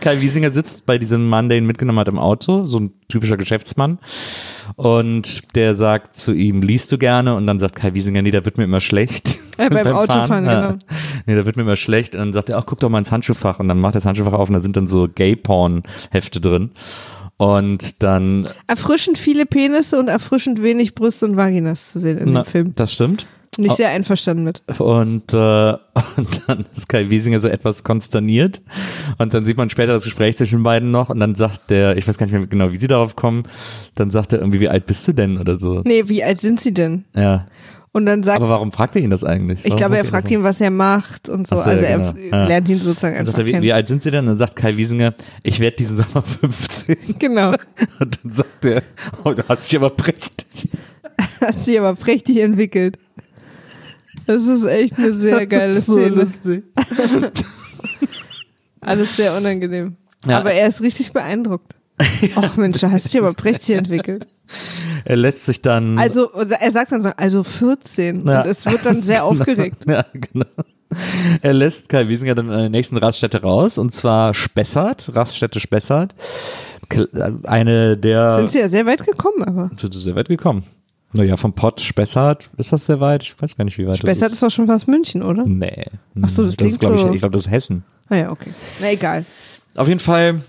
[0.02, 3.38] Kai Wiesinger sitzt bei diesem Mann, der ihn mitgenommen hat im Auto, so ein typischer
[3.38, 4.00] Geschäftsmann.
[4.76, 7.36] Und der sagt zu ihm, liest du gerne?
[7.36, 9.40] Und dann sagt Kai Wiesinger, nee, da wird mir immer schlecht.
[9.60, 10.72] Äh, beim Autofahren, Ja.
[10.72, 10.80] genau.
[11.26, 12.16] Nee, da wird mir immer schlecht.
[12.16, 13.60] Und dann sagt er, ach, guck doch mal ins Handschuhfach.
[13.60, 16.72] Und dann macht er das Handschuhfach auf und da sind dann so Gay-Porn-Hefte drin.
[17.38, 22.42] Und dann, Erfrischend viele Penisse und erfrischend wenig Brüste und Vaginas zu sehen in na,
[22.44, 22.72] dem Film.
[22.76, 23.28] das stimmt.
[23.56, 23.76] Bin ich Oh.
[23.76, 24.62] sehr einverstanden mit.
[24.80, 25.38] Und, äh,
[26.18, 28.62] und dann ist Kai Wiesinger so etwas konsterniert.
[29.18, 31.10] Und dann sieht man später das Gespräch zwischen den beiden noch.
[31.10, 33.44] Und dann sagt der, ich weiß gar nicht mehr genau, wie sie darauf kommen,
[33.96, 35.82] dann sagt er irgendwie, wie alt bist du denn oder so.
[35.86, 37.06] Nee, wie alt sind sie denn?
[37.16, 37.48] Ja.
[37.92, 39.60] Und dann sagt, Aber warum fragt er ihn das eigentlich?
[39.62, 41.56] ich Warum glaube, er fragt ihn, was er macht und so.
[41.56, 42.36] So, also ja, er genau.
[42.38, 42.46] Ja.
[42.46, 44.20] lernt ihn sozusagen einfach sagt er, wie, wie alt sind sie denn?
[44.22, 46.96] Und dann sagt Kai Wiesinger, ich werde diesen Sommer 15.
[47.20, 47.50] Genau.
[48.00, 48.84] Und dann sagt er,
[49.24, 50.70] oh, du hast dich aber prächtig.
[51.42, 53.00] Hat sich aber prächtig entwickelt.
[54.28, 56.10] Das ist echt eine sehr geile Das ist so Szene.
[56.16, 56.64] lustig.
[58.82, 59.96] Alles sehr unangenehm.
[60.26, 60.40] Ja.
[60.40, 61.76] Aber er ist richtig beeindruckt.
[62.36, 64.28] Ach Mensch, da hast du dich aber prächtig entwickelt.
[65.06, 65.98] Er lässt sich dann.
[66.00, 68.26] Also, er sagt dann so, also 14.
[68.26, 68.42] Ja.
[68.42, 69.84] Und es wird dann sehr aufgeregt.
[69.88, 70.46] Ja, genau.
[71.42, 76.16] Er lässt Kai Wiesinger dann an der nächsten Raststätte raus und zwar Spessart, Raststätte Spessart.
[77.44, 78.36] Eine der.
[78.38, 79.70] Sind sie ja sehr weit gekommen, aber.
[79.80, 80.64] Sind sie sehr weit gekommen.
[81.12, 83.24] Naja, vom Pott Spessart, ist das sehr weit?
[83.24, 85.44] Ich weiß gar nicht, wie weit Besser das ist doch schon fast München, oder?
[85.46, 85.86] Nee.
[86.22, 87.84] Ach so, das ist, klingt glaub ich, so- Ich glaube, das ist Hessen.
[88.10, 88.52] Ah ja, okay.
[88.80, 89.26] Na egal.
[89.76, 90.42] Auf jeden Fall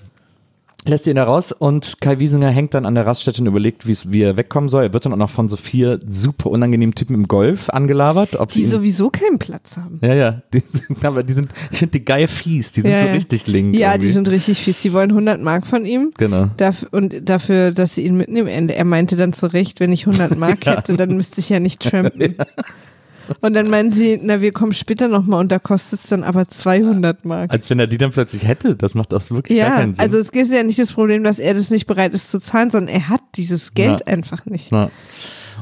[0.87, 4.23] lässt ihn da raus und Kai Wiesinger hängt dann an der Raststätte und überlegt, wie
[4.23, 4.85] er wegkommen soll.
[4.85, 8.37] Er wird dann auch noch von so vier super unangenehmen Typen im Golf angelabert.
[8.37, 9.99] Ob sie Die sowieso keinen Platz haben.
[10.03, 13.01] ja, ja, die sind, aber die sind, ich finde die geil fies, die sind Ja,
[13.01, 13.13] so ja.
[13.13, 13.75] richtig link.
[13.77, 14.07] Ja, irgendwie.
[14.09, 14.81] die sind richtig fies.
[14.81, 16.13] Die wollen 100 Mark von ihm.
[16.17, 16.49] Genau.
[16.57, 18.49] Dafür, und dafür, dass sie ihn mitnehmen.
[18.49, 21.61] Er er meinte dann zu Recht, wenn ich 100 Mark hätte, dann müsste ich ja
[21.61, 22.37] nicht trampen.
[23.41, 26.49] Und dann meinen sie, na, wir kommen später nochmal und da kostet es dann aber
[26.49, 27.53] 200 Mark.
[27.53, 28.77] Als wenn er die dann plötzlich hätte.
[28.77, 30.03] Das macht auch wirklich gar Ja, keinen Sinn.
[30.05, 32.71] also es ist ja nicht das Problem, dass er das nicht bereit ist zu zahlen,
[32.71, 34.07] sondern er hat dieses Geld Ja.
[34.07, 34.73] einfach nicht.
[34.73, 34.91] Na.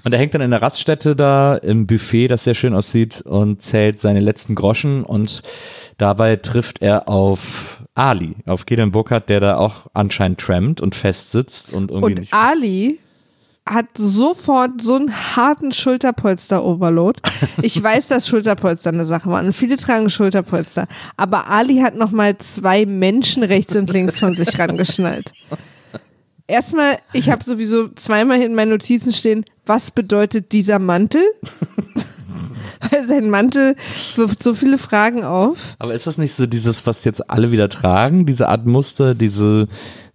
[0.05, 3.61] Und er hängt dann in der Raststätte da im Buffet, das sehr schön aussieht, und
[3.63, 5.43] zählt seine letzten Groschen und
[5.97, 11.73] dabei trifft er auf Ali, auf Gideon Burkhardt, der da auch anscheinend trampt und festsitzt
[11.73, 12.33] und irgendwie Und nicht.
[12.33, 13.01] Ali
[13.69, 17.21] hat sofort so einen harten Schulterpolster-Overload.
[17.63, 19.47] Ich weiß, dass Schulterpolster eine Sache waren.
[19.47, 20.87] Und viele tragen Schulterpolster.
[21.17, 25.33] Aber Ali hat nochmal zwei Menschen rechts und links von sich rangeschnallt.
[26.47, 31.23] Erstmal, ich habe sowieso zweimal in meinen Notizen stehen, was bedeutet dieser Mantel?
[32.91, 33.77] Weil sein Mantel
[34.15, 35.77] wirft so viele Fragen auf.
[35.79, 39.69] Aber ist das nicht so dieses, was jetzt alle wieder tragen, diese Art Muster, diese,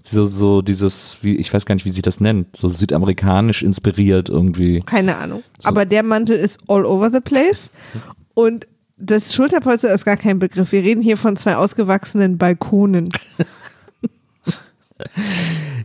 [0.05, 4.29] so, so dieses, wie, ich weiß gar nicht, wie sich das nennt, so südamerikanisch inspiriert
[4.29, 4.81] irgendwie.
[4.81, 5.43] Keine Ahnung.
[5.63, 7.69] Aber der Mantel ist all over the place.
[8.33, 10.71] Und das Schulterpolster ist gar kein Begriff.
[10.71, 13.09] Wir reden hier von zwei ausgewachsenen Balkonen.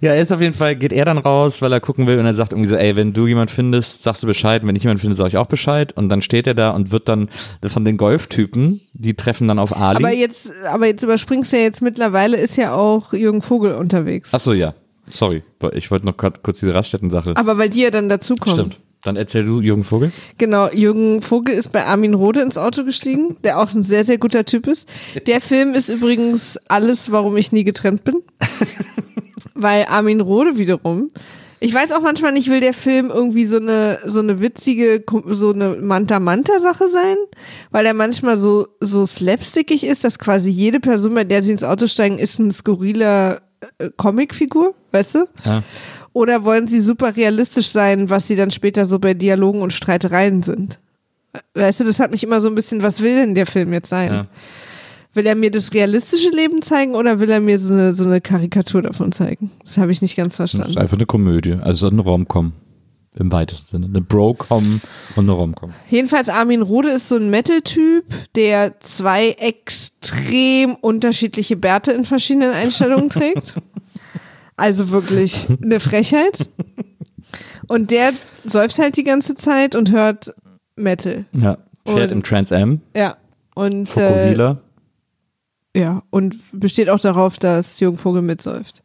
[0.01, 2.27] Ja, er ist auf jeden Fall, geht er dann raus, weil er gucken will und
[2.27, 5.01] er sagt irgendwie so, ey, wenn du jemand findest, sagst du Bescheid, wenn ich jemand
[5.01, 7.29] finde, sag ich auch Bescheid und dann steht er da und wird dann
[7.67, 9.97] von den Golftypen, die treffen dann auf Ali.
[10.05, 14.29] Aber jetzt, aber jetzt überspringst du ja jetzt mittlerweile ist ja auch Jürgen Vogel unterwegs.
[14.33, 14.75] Ach so, ja,
[15.11, 17.35] sorry, ich wollte noch kurz diese Raststätten-Sache.
[17.37, 18.55] Aber weil die ja dann dazukommen.
[18.55, 18.77] Stimmt.
[19.05, 20.11] Dann erzähl du, Jürgen Vogel.
[20.39, 24.19] Genau, Jürgen Vogel ist bei Armin Rohde ins Auto gestiegen, der auch ein sehr, sehr
[24.19, 24.89] guter Typ ist.
[25.27, 28.17] Der Film ist übrigens alles, warum ich nie getrennt bin.
[29.55, 31.11] Weil Armin Rohde wiederum,
[31.61, 35.53] ich weiß auch manchmal nicht, will der Film irgendwie so eine, so eine witzige, so
[35.53, 37.17] eine Manta-Manta-Sache sein?
[37.71, 41.65] Weil er manchmal so, so slapstickig ist, dass quasi jede Person, bei der sie ins
[41.65, 43.41] Auto steigen, ist ein skurriler
[43.79, 45.29] äh, Comicfigur, weißt du?
[45.45, 45.63] Ja.
[46.19, 50.43] Oder wollen sie super realistisch sein, was sie dann später so bei Dialogen und Streitereien
[50.43, 50.81] sind?
[51.55, 53.89] Weißt du, das hat mich immer so ein bisschen, was will denn der Film jetzt
[53.89, 54.13] sein?
[54.13, 54.27] Ja.
[55.15, 58.21] Will er mir das realistische Leben zeigen oder will er mir so eine, so eine
[58.21, 59.53] Karikatur davon zeigen?
[59.63, 60.79] Das habe ich nicht ganz Das ist verstanden.
[60.83, 62.53] einfach eine Komödie, also eine Romcom.
[63.17, 63.87] Im weitesten Sinne.
[63.87, 64.81] Eine Bro-Com
[65.17, 65.73] und eine Romcom.
[65.89, 68.05] Jedenfalls Armin Rohde ist so ein Metal-Typ,
[68.35, 73.55] der zwei extrem unterschiedliche Bärte in verschiedenen Einstellungen trägt.
[74.59, 76.49] Also wirklich eine Frechheit.
[77.69, 78.13] Und der
[78.45, 80.35] säuft halt die ganze Zeit und hört
[80.77, 81.25] Metal.
[81.33, 81.59] Ja.
[81.87, 83.17] Fährt Und- im Trans Am, Ja.
[83.55, 84.35] Und, äh,
[85.77, 88.85] ja, und besteht auch darauf, dass Jürgen Vogel mitsäuft.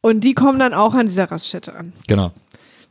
[0.00, 1.92] Und die kommen dann auch an dieser Raststätte an.
[2.08, 2.32] Genau.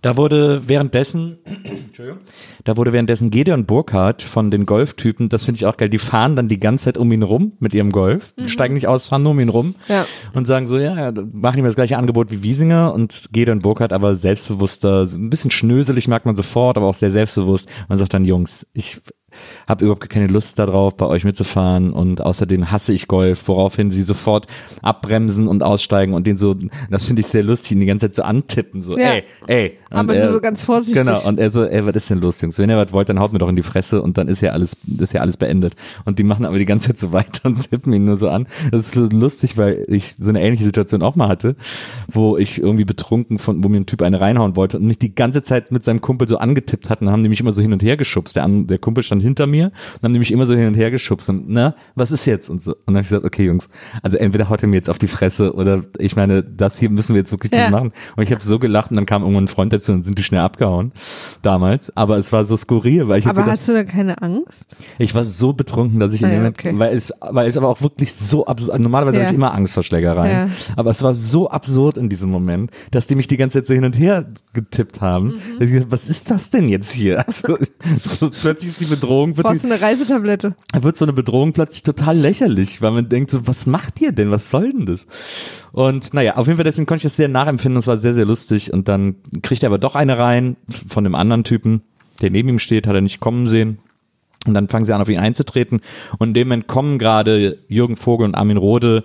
[0.07, 2.21] Da wurde währenddessen, Entschuldigung,
[2.63, 6.37] da wurde währenddessen Gedeon Burkhardt von den Golftypen, das finde ich auch geil, die fahren
[6.37, 9.33] dann die ganze Zeit um ihn rum mit ihrem Golf, steigen nicht aus, fahren nur
[9.33, 10.05] um ihn rum Ja.
[10.33, 14.15] und sagen so, ja, machen ihm das gleiche Angebot wie Wiesinger und Gedeon Burkhardt aber
[14.15, 17.67] selbstbewusster, ein bisschen schnöselig merkt man sofort, aber auch sehr selbstbewusst.
[17.89, 19.01] Man sagt dann, Jungs, ich
[19.67, 24.03] habe überhaupt keine Lust darauf, bei euch mitzufahren und außerdem hasse ich Golf, woraufhin sie
[24.03, 24.47] sofort
[24.81, 26.55] abbremsen und aussteigen und den so,
[26.89, 29.11] das finde ich sehr lustig, ihn die ganze Zeit so antippen, so, Ja.
[29.13, 29.77] ey, ey.
[29.89, 31.03] Und Aber nur so ganz vorsichtig.
[31.05, 32.59] Genau, und er so, ey, was ist denn los, Jungs?
[32.59, 34.51] Wenn ihr was wollt, dann haut mir doch in die Fresse und dann ist ja
[34.51, 35.75] alles, ist ja alles beendet.
[36.03, 38.47] Und die machen aber die ganze Zeit so weiter und tippen ihn nur so an.
[38.71, 41.55] Das ist lustig, weil ich so eine ähnliche Situation auch mal hatte,
[42.11, 45.15] wo ich irgendwie betrunken von, wo mir ein Typ eine reinhauen wollte und mich die
[45.15, 47.71] ganze Zeit mit seinem Kumpel so angetippt hat und haben die mich immer so hin
[47.73, 48.35] und her geschubst.
[48.35, 50.91] Der, der Kumpel stand hinter mir und haben die mich immer so hin und her
[50.91, 52.49] geschubst und, na, was ist jetzt?
[52.49, 52.71] Und so.
[52.71, 53.67] Und dann habe ich gesagt, okay, Jungs,
[54.01, 57.13] also entweder haut er mir jetzt auf die Fresse oder ich meine, das hier müssen
[57.15, 57.61] wir jetzt wirklich Ja.
[57.63, 57.91] nicht machen.
[58.15, 60.23] Und ich habe so gelacht und dann kam irgendwann ein Freund dazu und sind die
[60.23, 60.91] schnell abgehauen
[61.41, 61.95] damals.
[61.95, 64.75] Aber es war so skurril, weil ich Aber gedacht, hast du da keine Angst?
[64.99, 66.73] ich war so betrunken, dass ich in Ah, dem Moment, okay.
[66.77, 69.25] weil es, weil es aber auch wirklich so absurd, normalerweise Ja.
[69.25, 70.53] habe ich immer Angst vor Schlägereien, Ja.
[70.75, 73.73] aber es war so absurd in diesem Moment, dass die mich die ganze Zeit so
[73.73, 75.39] hin und her getippt haben.
[75.59, 75.59] Mhm.
[75.59, 77.17] gedacht, Was ist das denn jetzt hier?
[77.27, 77.57] Also,
[78.07, 80.55] so, plötzlich ist die Bedrohung Eine Reisetablette?
[80.71, 84.11] da wird so eine Bedrohung plötzlich total lächerlich, weil man denkt so, was macht ihr
[84.11, 84.31] denn?
[84.31, 85.05] Was soll denn das?
[85.71, 87.75] Und naja, auf jeden Fall, deswegen konnte ich das sehr nachempfinden.
[87.75, 88.73] Das war sehr, sehr lustig.
[88.73, 90.57] Und dann kriegt er aber doch eine rein
[90.87, 91.81] von dem anderen Typen,
[92.21, 93.79] der neben ihm steht, hat er nicht kommen sehen.
[94.45, 95.81] Und dann fangen sie an, auf ihn einzutreten.
[96.17, 99.03] Und in dem Moment kommen gerade Jürgen Vogel und Armin Rohde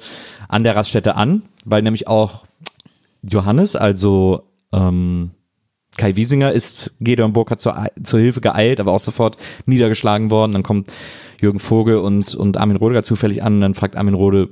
[0.49, 2.45] an der Raststätte an, weil nämlich auch
[3.23, 5.31] Johannes, also ähm,
[6.03, 9.37] Kai Wiesinger, ist Gedeon Burkhardt zur, zur Hilfe geeilt, aber auch sofort
[9.67, 10.51] niedergeschlagen worden.
[10.51, 10.93] Dann kommt
[11.41, 14.49] Jürgen Vogel und, und Armin Rohde gerade zufällig an und dann fragt Armin Rohde,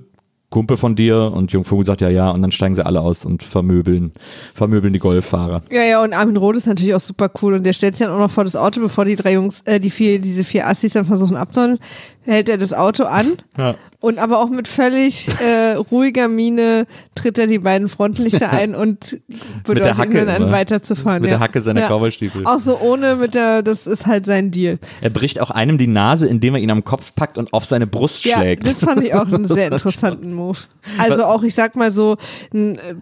[0.50, 1.32] Kumpel von dir?
[1.34, 2.30] Und Jürgen Vogel sagt ja, ja.
[2.30, 4.12] Und dann steigen sie alle aus und vermöbeln,
[4.54, 5.62] vermöbeln die Golffahrer.
[5.72, 8.14] Ja, ja, und Armin Roth ist natürlich auch super cool und der stellt sich dann
[8.14, 10.92] auch noch vor das Auto, bevor die drei Jungs, äh, die vier, diese vier Assis
[10.92, 11.78] dann versuchen abzuhauen,
[12.22, 13.76] hält er das Auto an Ja.
[14.00, 19.20] und aber auch mit völlig äh, ruhiger Miene tritt er die beiden Frontlichter ein und
[19.64, 21.22] bedeutet Hacke ihnen dann weiterzufahren.
[21.22, 21.38] Mit ja.
[21.38, 21.88] der Hacke seiner ja.
[21.88, 22.46] Cowboystiefel.
[22.46, 24.78] Auch so ohne mit der, das ist halt sein Deal.
[25.00, 27.86] Er bricht auch einem die Nase, indem er ihn am Kopf packt und auf seine
[27.86, 28.64] Brust Ja, schlägt.
[28.66, 30.58] das fand ich auch einen sehr interessanten Move.
[30.98, 32.16] Also auch, ich sag mal so,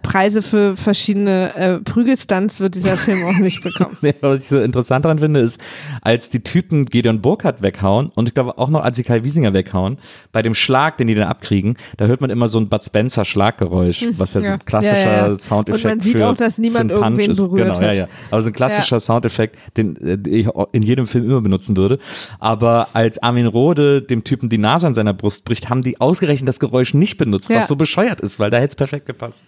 [0.01, 3.97] Preise für verschiedene äh, Prügelstunts wird dieser Film auch nicht bekommen.
[4.21, 5.59] Was ich so interessant daran finde, ist,
[6.01, 9.53] als die Typen Gideon Burkhardt weghauen und ich glaube auch noch, als sie Kai Wiesinger
[9.53, 9.97] weghauen,
[10.31, 13.25] bei dem Schlag, den die dann abkriegen, da hört man immer so ein Bud Spencer
[13.25, 14.53] Schlaggeräusch, was ja, so ja.
[14.53, 15.39] ein klassischer Ja, ja, ja.
[15.39, 17.37] Soundeffekt Und man sieht für, auch, dass niemand irgendwen ist.
[17.37, 17.95] berührt genau, ja, hat.
[17.95, 18.07] ja.
[18.31, 21.99] Aber so ein klassischer Soundeffekt, den, äh, ich in jedem Film immer benutzen würde.
[22.39, 26.47] Aber als Armin Rohde dem Typen die Nase an seiner Brust bricht, haben die ausgerechnet
[26.47, 27.57] das Geräusch nicht benutzt, Ja.
[27.59, 29.45] was so bescheuert ist, weil da hätte es perfekt gepasst.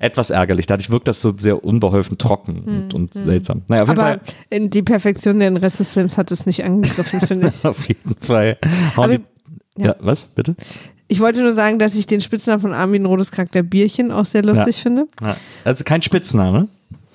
[0.00, 0.66] Etwas ärgerlich.
[0.66, 3.62] Dadurch wirkt das so sehr unbeholfen trocken und, und seltsam.
[3.68, 4.20] Naja, auf jeden Aber Fall.
[4.50, 7.64] in die Perfektion den Rest des Films hat es nicht angegriffen, finde ich.
[7.64, 8.58] Auf jeden Fall.
[8.96, 9.96] Hauen Aber- die, ja.
[10.00, 10.26] was?
[10.26, 10.54] Bitte?
[11.08, 14.42] Ich wollte nur sagen, dass ich den Spitznamen von Armin Rodes Charakter Bierchen auch sehr
[14.42, 14.82] lustig Ja.
[14.82, 15.06] finde.
[15.20, 15.36] Ja.
[15.64, 16.68] Also kein Spitzname,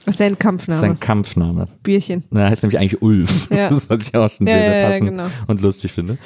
[0.05, 0.83] Das ist sein das ist Kampfname.
[0.83, 1.67] ein Kampfname.
[1.83, 2.23] Bierchen.
[2.29, 3.49] Na, Er heißt nämlich eigentlich Ulf.
[3.49, 3.69] Ja.
[3.69, 5.27] Das was ich auch schon Ja, sehr, ja, sehr ja, passend genau.
[5.47, 6.17] und lustig finde.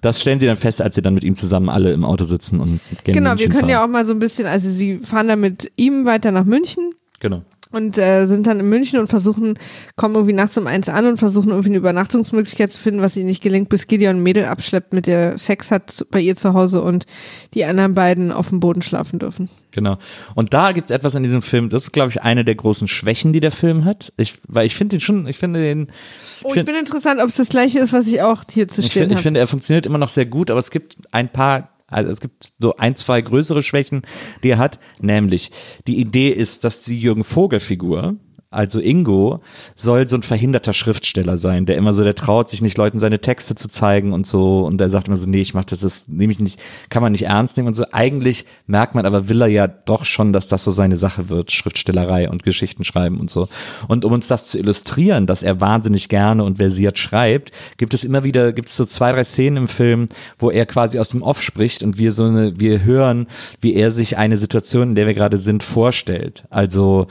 [0.00, 2.60] Das stellen sie dann fest, als sie dann mit ihm zusammen alle im Auto sitzen
[2.60, 3.68] und gen Genau, wir München können fahren.
[3.70, 6.92] ja auch mal so ein bisschen, also sie fahren dann mit ihm weiter nach München
[7.20, 7.42] Genau.
[7.70, 9.58] Und äh, sind dann in München und versuchen,
[9.96, 13.26] kommen irgendwie nachts um eins an und versuchen irgendwie eine Übernachtungsmöglichkeit zu finden, was ihnen
[13.26, 16.82] nicht gelingt, bis Gideon ein Mädel abschleppt, mit der Sex hat bei ihr zu Hause
[16.82, 17.06] und
[17.54, 19.48] die anderen beiden auf dem Boden schlafen dürfen.
[19.72, 19.98] Genau.
[20.34, 23.32] Und da gibt's etwas in diesem Film, das ist, glaube ich, eine der großen Schwächen,
[23.32, 24.12] die der Film hat.
[24.16, 25.88] Ich, weil ich finde den schon, ich finde den,
[26.42, 28.80] Oh, ich find- bin interessant, ob es das gleiche ist, was ich auch hier zu
[28.80, 29.22] ich, stehen find, ich habe.
[29.24, 32.52] finde, er funktioniert immer noch sehr gut, aber es gibt ein paar, also es gibt
[32.58, 34.02] so ein, zwei größere Schwächen,
[34.42, 34.78] die er hat.
[35.00, 35.50] Nämlich,
[35.86, 38.16] die Idee ist, dass die Jürgen Vogel-Figur,
[38.50, 39.42] also Ingo,
[39.74, 43.20] soll so ein verhinderter Schriftsteller sein, der immer so, der traut sich nicht, Leuten seine
[43.20, 44.64] Texte zu zeigen und so.
[44.64, 46.58] Und der sagt immer so, nee, ich mach das, das nehme ich nicht,
[46.88, 47.84] kann man nicht ernst nehmen und so.
[47.92, 51.52] Eigentlich merkt man aber, will er ja doch schon, dass das so seine Sache wird,
[51.52, 53.48] Schriftstellerei und Geschichten schreiben und so.
[53.86, 58.02] Und um uns das zu illustrieren, dass er wahnsinnig gerne und versiert schreibt, gibt es
[58.02, 60.08] immer wieder, gibt es so zwei, drei Szenen im Film,
[60.38, 63.26] wo er quasi aus dem Off spricht und wir so eine, wir hören,
[63.60, 66.44] wie er sich eine Situation, in der wir gerade sind, vorstellt.
[66.48, 67.08] Also,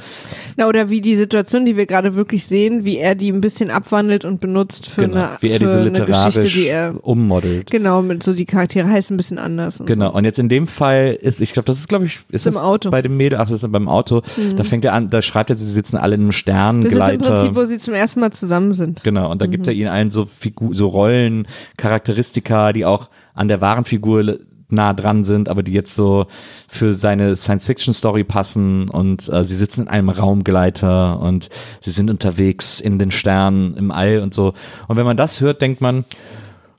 [0.56, 3.70] Na, oder wie die Situation, die wir gerade wirklich sehen, wie er die ein bisschen
[3.70, 7.70] abwandelt und benutzt für genau, eine, wie er diese eine literarisch Geschichte, die er ummodelt.
[7.70, 9.82] Genau, mit so die Charaktere heißen ein bisschen anders.
[9.82, 12.48] Und Genau, und jetzt in dem Fall ist, ich glaube, das ist, glaube ich, ist
[12.48, 12.88] Im das Auto.
[12.88, 12.92] Mhm.
[12.92, 14.22] bei dem Mädel, ach, das ist beim Auto,
[14.56, 16.38] da fängt er an, da schreibt er, sie sitzen alle in einem So.
[16.38, 17.40] Das ist im Sterngleiter.
[17.40, 19.04] Prinzip, wo sie zum ersten Mal zusammen sind.
[19.04, 23.50] Genau, und da gibt er ihnen allen so Figur, so Rollen, Charakteristika, die auch an
[23.50, 26.26] der wahren Figur nah dran sind, aber die jetzt so
[26.68, 31.50] für seine Science-Fiction-Story passen und äh, sie sitzen in einem Raumgleiter und
[31.82, 34.54] sie sind unterwegs in den Sternen im All und so.
[34.88, 36.06] Und wenn man das hört, denkt man,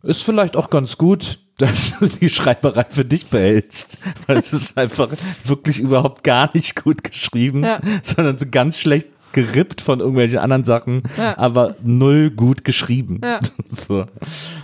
[0.03, 3.99] ist vielleicht auch ganz gut, dass du die Schreiberei für dich behältst,
[4.29, 5.09] weil es ist einfach
[5.45, 7.81] wirklich überhaupt gar nicht gut geschrieben, Ja.
[8.03, 11.37] sondern so ganz schlecht gerippt von irgendwelchen anderen Sachen, Ja.
[11.39, 13.21] aber null gut geschrieben.
[13.23, 13.41] Ja.
[13.67, 14.07] So.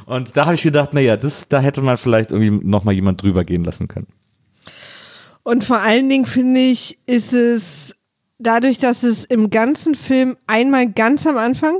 [0.06, 3.22] Und da habe ich gedacht, naja, das, da hätte man vielleicht irgendwie noch mal jemand
[3.22, 4.06] drüber gehen lassen können.
[5.42, 7.94] Und vor allen Dingen finde ich, ist es
[8.38, 11.76] dadurch, dass es im ganzen Film einmal ganz am Anfang,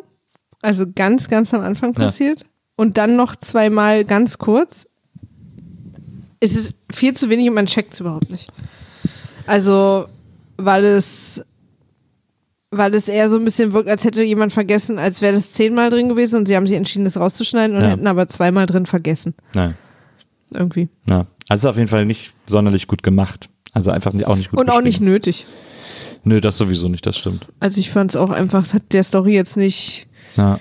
[0.61, 2.05] also ganz, ganz am Anfang Ja.
[2.07, 2.45] passiert
[2.77, 4.87] und dann noch zweimal ganz kurz,
[6.41, 8.53] ist es viel zu wenig und man checkt es überhaupt nicht.
[9.47, 10.07] Also,
[10.59, 11.43] weil es
[12.77, 15.91] weil es eher so ein bisschen wirkt, als hätte jemand vergessen, als wäre das zehnmal
[15.91, 17.91] drin gewesen und sie haben sich entschieden, das rauszuschneiden und Ja.
[17.91, 19.35] hätten aber zweimal drin vergessen.
[19.53, 19.75] Nein.
[20.53, 20.89] Irgendwie.
[21.09, 21.27] Ja.
[21.49, 23.49] Also auf jeden Fall nicht sonderlich gut gemacht.
[23.73, 25.47] Also einfach nicht, auch nicht gut Und auch nicht nötig.
[26.23, 27.47] Nö, das sowieso nicht, das stimmt.
[27.61, 30.07] Also ich fand es auch einfach, es hat der Story jetzt nicht.
[30.37, 30.59] Ja.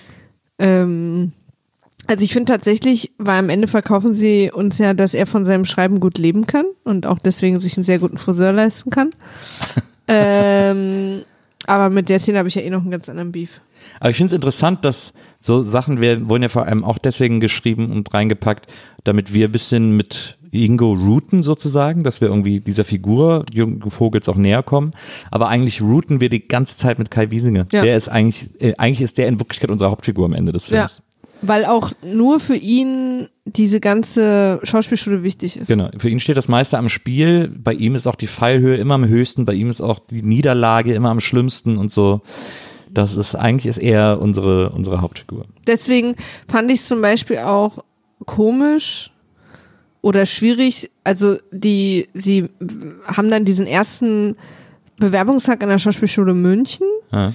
[0.60, 1.32] Ähm,
[2.08, 5.64] also ich finde tatsächlich, weil am Ende verkaufen sie uns ja, dass er von seinem
[5.64, 9.12] Schreiben gut leben kann und auch deswegen sich einen sehr guten Friseur leisten kann.
[10.10, 11.22] ähm,
[11.66, 13.62] aber mit der Szene habe ich ja eh noch einen ganz anderen Beef.
[14.00, 17.40] Aber ich finde es interessant, dass so Sachen werden, wurden ja vor allem auch deswegen
[17.40, 18.68] geschrieben und reingepackt,
[19.04, 24.30] damit wir ein bisschen mit Ingo routen sozusagen, dass wir irgendwie dieser Figur Jürgen Vogels
[24.30, 24.92] auch näher kommen.
[25.32, 27.66] Aber eigentlich routen wir die ganze Zeit mit Kai Wiesinger.
[27.72, 27.82] Ja.
[27.82, 30.88] Der ist eigentlich, äh, eigentlich ist der in Wirklichkeit unsere Hauptfigur am Ende des Ja.
[31.46, 35.68] Weil auch nur für ihn diese ganze Schauspielschule wichtig ist.
[35.68, 35.90] Genau.
[35.98, 37.50] Für ihn steht das meiste am Spiel.
[37.50, 39.44] Bei ihm ist auch die Fallhöhe immer am höchsten.
[39.44, 42.22] Bei ihm ist auch die Niederlage immer am schlimmsten und so.
[42.90, 45.46] Das ist eigentlich ist er unsere unsere Hauptfigur.
[45.68, 46.16] Deswegen
[46.48, 47.84] fand ich es zum Beispiel auch
[48.26, 49.12] komisch
[50.02, 50.92] oder schwierig.
[51.04, 52.50] Also die, sie
[53.06, 54.36] haben dann diesen ersten
[54.98, 57.34] Bewerbungstag an der Schauspielschule München Ja.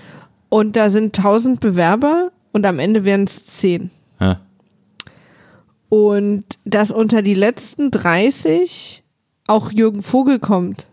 [0.48, 3.90] und da sind tausend Bewerber und am Ende werden es zehn.
[4.20, 4.40] Ja.
[5.88, 9.04] Und dass unter die letzten 30
[9.46, 10.88] auch Jürgen Vogel kommt.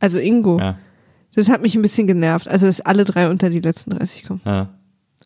[0.00, 0.58] Also Ingo.
[0.58, 0.76] Ja.
[1.34, 2.48] Das hat mich ein bisschen genervt.
[2.48, 4.40] Also, dass alle drei unter die letzten 30 kommen.
[4.44, 4.68] Ja.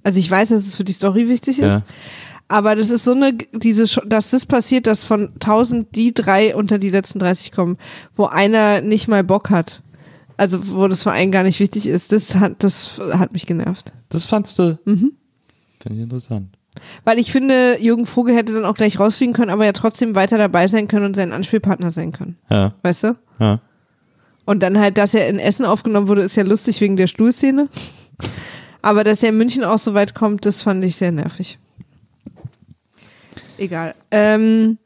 [0.03, 1.67] Also, ich weiß, dass es für die Story wichtig ist.
[1.67, 1.83] Ja.
[2.49, 6.79] Aber das ist so eine, diese, dass das passiert, dass von 1000 die drei unter
[6.79, 7.77] die letzten 30 kommen,
[8.17, 9.83] wo einer nicht mal Bock hat.
[10.39, 12.13] Also, wo das für einen gar nicht wichtig ist.
[12.13, 13.93] Das hat, das hat mich genervt.
[14.09, 14.79] Das fandst du?
[14.85, 15.13] Mhm.
[15.81, 16.58] Finde ich interessant.
[17.05, 20.39] Weil ich finde, Jürgen Vogel hätte dann auch gleich rausfliegen können, aber ja trotzdem weiter
[20.39, 22.37] dabei sein können und sein Anspielpartner sein können.
[22.51, 22.75] Ja.
[22.83, 23.17] Weißt du?
[23.39, 23.61] Ja.
[24.45, 27.69] Und dann halt, dass er in Essen aufgenommen wurde, ist ja lustig wegen der Stuhlszene.
[28.81, 31.59] Aber dass er in München auch so weit kommt, das fand ich sehr nervig.
[33.59, 33.95] Egal.
[34.11, 34.79] Ähm,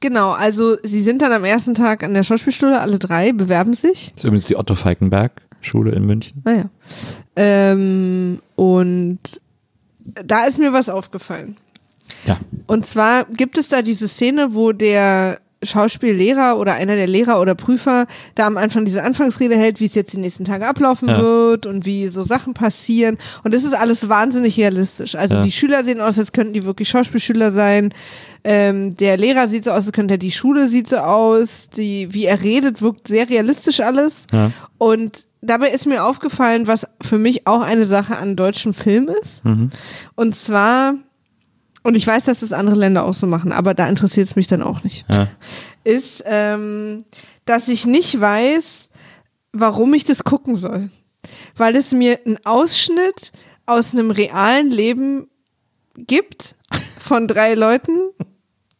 [0.00, 4.10] genau, also sie sind dann am ersten Tag an der Schauspielschule, alle drei, bewerben sich.
[4.10, 6.42] Das ist übrigens die Otto Falkenberg Schule in München.
[6.44, 6.70] Naja.
[7.36, 9.18] Ähm, und
[10.24, 11.56] da ist mir was aufgefallen.
[12.26, 12.38] Ja.
[12.66, 17.54] Und zwar gibt es da diese Szene, wo der Schauspiellehrer oder einer der Lehrer oder
[17.56, 18.06] Prüfer
[18.36, 21.20] da am Anfang diese Anfangsrede hält, wie es jetzt die nächsten Tage ablaufen Ja.
[21.20, 23.18] wird und wie so Sachen passieren.
[23.42, 25.16] Und das ist alles wahnsinnig realistisch.
[25.16, 25.40] Also Ja.
[25.42, 27.92] die Schüler sehen aus, als könnten die wirklich Schauspielschüler sein.
[28.44, 31.68] Ähm, der Lehrer sieht so aus, als könnte er die Schule sieht so aus.
[31.76, 34.26] Die, wie er redet, wirkt sehr realistisch alles.
[34.32, 34.52] Ja.
[34.78, 39.44] Und dabei ist mir aufgefallen, was für mich auch eine Sache an deutschem Film ist.
[39.44, 39.70] Mhm.
[40.14, 40.94] Und zwar,
[41.82, 44.46] und ich weiß, dass das andere Länder auch so machen, aber da interessiert es mich
[44.48, 45.28] dann auch nicht, Ja.
[45.84, 47.04] ist, ähm,
[47.44, 48.90] dass ich nicht weiß,
[49.52, 50.90] warum ich das gucken soll.
[51.56, 53.32] Weil es mir einen Ausschnitt
[53.66, 55.28] aus einem realen Leben
[55.96, 56.56] gibt
[57.00, 58.10] von drei Leuten.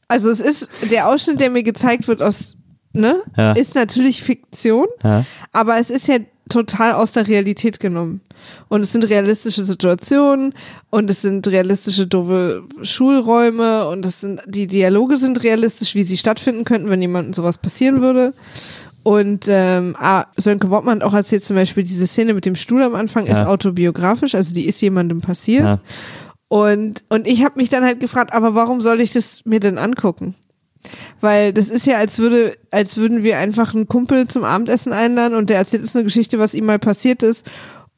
[0.06, 2.56] Also es ist der Ausschnitt, der mir gezeigt wird aus,
[2.92, 3.52] ne, Ja.
[3.52, 5.24] ist natürlich Fiktion, Ja.
[5.52, 6.18] aber es ist ja
[6.48, 8.20] total aus der Realität genommen.
[8.68, 10.54] Und es sind realistische Situationen
[10.90, 16.16] und es sind realistische doofe Schulräume und es sind, die Dialoge sind realistisch, wie sie
[16.16, 18.32] stattfinden könnten, wenn jemandem sowas passieren würde.
[19.02, 22.82] Und ähm, ah, Sönke Wortmann hat auch erzählt, zum Beispiel diese Szene mit dem Stuhl
[22.82, 23.40] am Anfang Ja.
[23.40, 25.64] ist autobiografisch, also die ist jemandem passiert.
[25.64, 25.80] Ja.
[26.48, 29.78] Und, und ich habe mich dann halt gefragt, aber warum soll ich das mir denn
[29.78, 30.34] angucken?
[31.20, 35.36] Weil das ist ja, als würde, als würden wir einfach einen Kumpel zum Abendessen einladen
[35.36, 37.44] und der erzählt uns eine Geschichte, was ihm mal passiert ist.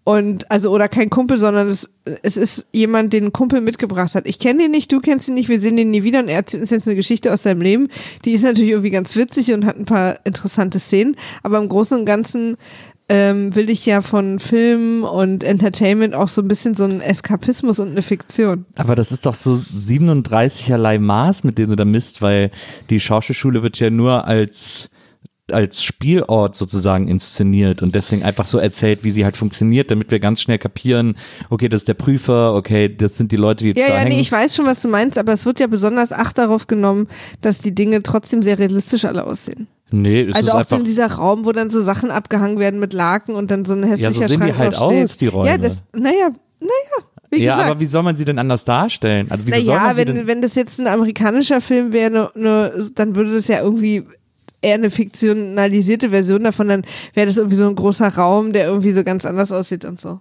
[0.03, 1.89] Und also, oder kein Kumpel, sondern es,
[2.23, 4.27] es ist jemand, den ein Kumpel mitgebracht hat.
[4.27, 6.37] Ich kenne den nicht, du kennst ihn nicht, wir sehen den nie wieder und er
[6.37, 7.89] erzählt uns jetzt eine Geschichte aus seinem Leben.
[8.25, 11.99] Die ist natürlich irgendwie ganz witzig und hat ein paar interessante Szenen, aber im Großen
[11.99, 12.57] und Ganzen
[13.11, 17.81] ähm, will ich ja von Film und Entertainment auch so ein bisschen so einen Eskapismus
[17.81, 18.67] und eine Fiktion.
[18.77, 22.53] Aber das ist doch so 37erlei Maß, mit dem du da misst, weil
[22.89, 24.91] die Schauspielschule wird ja nur als
[25.51, 30.21] als Spielort sozusagen inszeniert und deswegen einfach so erzählt, wie sie halt funktioniert, damit wir
[30.21, 31.17] ganz schnell kapieren,
[31.49, 33.99] okay, das ist der Prüfer, okay, das sind die Leute, die jetzt Ja, da ja,
[33.99, 34.13] hängen.
[34.13, 37.09] nee, ich weiß schon, was du meinst, aber es wird ja besonders Acht darauf genommen,
[37.41, 39.67] dass die Dinge trotzdem sehr realistisch alle aussehen.
[39.93, 42.81] Nee, es also ist auch einfach in dieser Raum, wo dann so Sachen abgehangen werden
[42.81, 45.05] mit Laken und dann so ein hässlicher Ja, so sehen die Schrank halt noch steht.
[45.05, 45.49] aus, die Räume.
[45.49, 46.31] Ja, das, naja,
[46.61, 47.71] naja, wie Ja, gesagt.
[47.71, 49.31] aber wie soll man sie denn anders darstellen?
[49.31, 52.31] Also soll naja, man sie wenn, denn wenn das jetzt ein amerikanischer Film wäre, ne,
[52.35, 54.05] ne, dann würde das ja irgendwie
[54.63, 56.83] eher eine fiktionalisierte Version davon, dann
[57.15, 60.21] wäre das irgendwie so ein großer Raum, der irgendwie so ganz anders aussieht und so.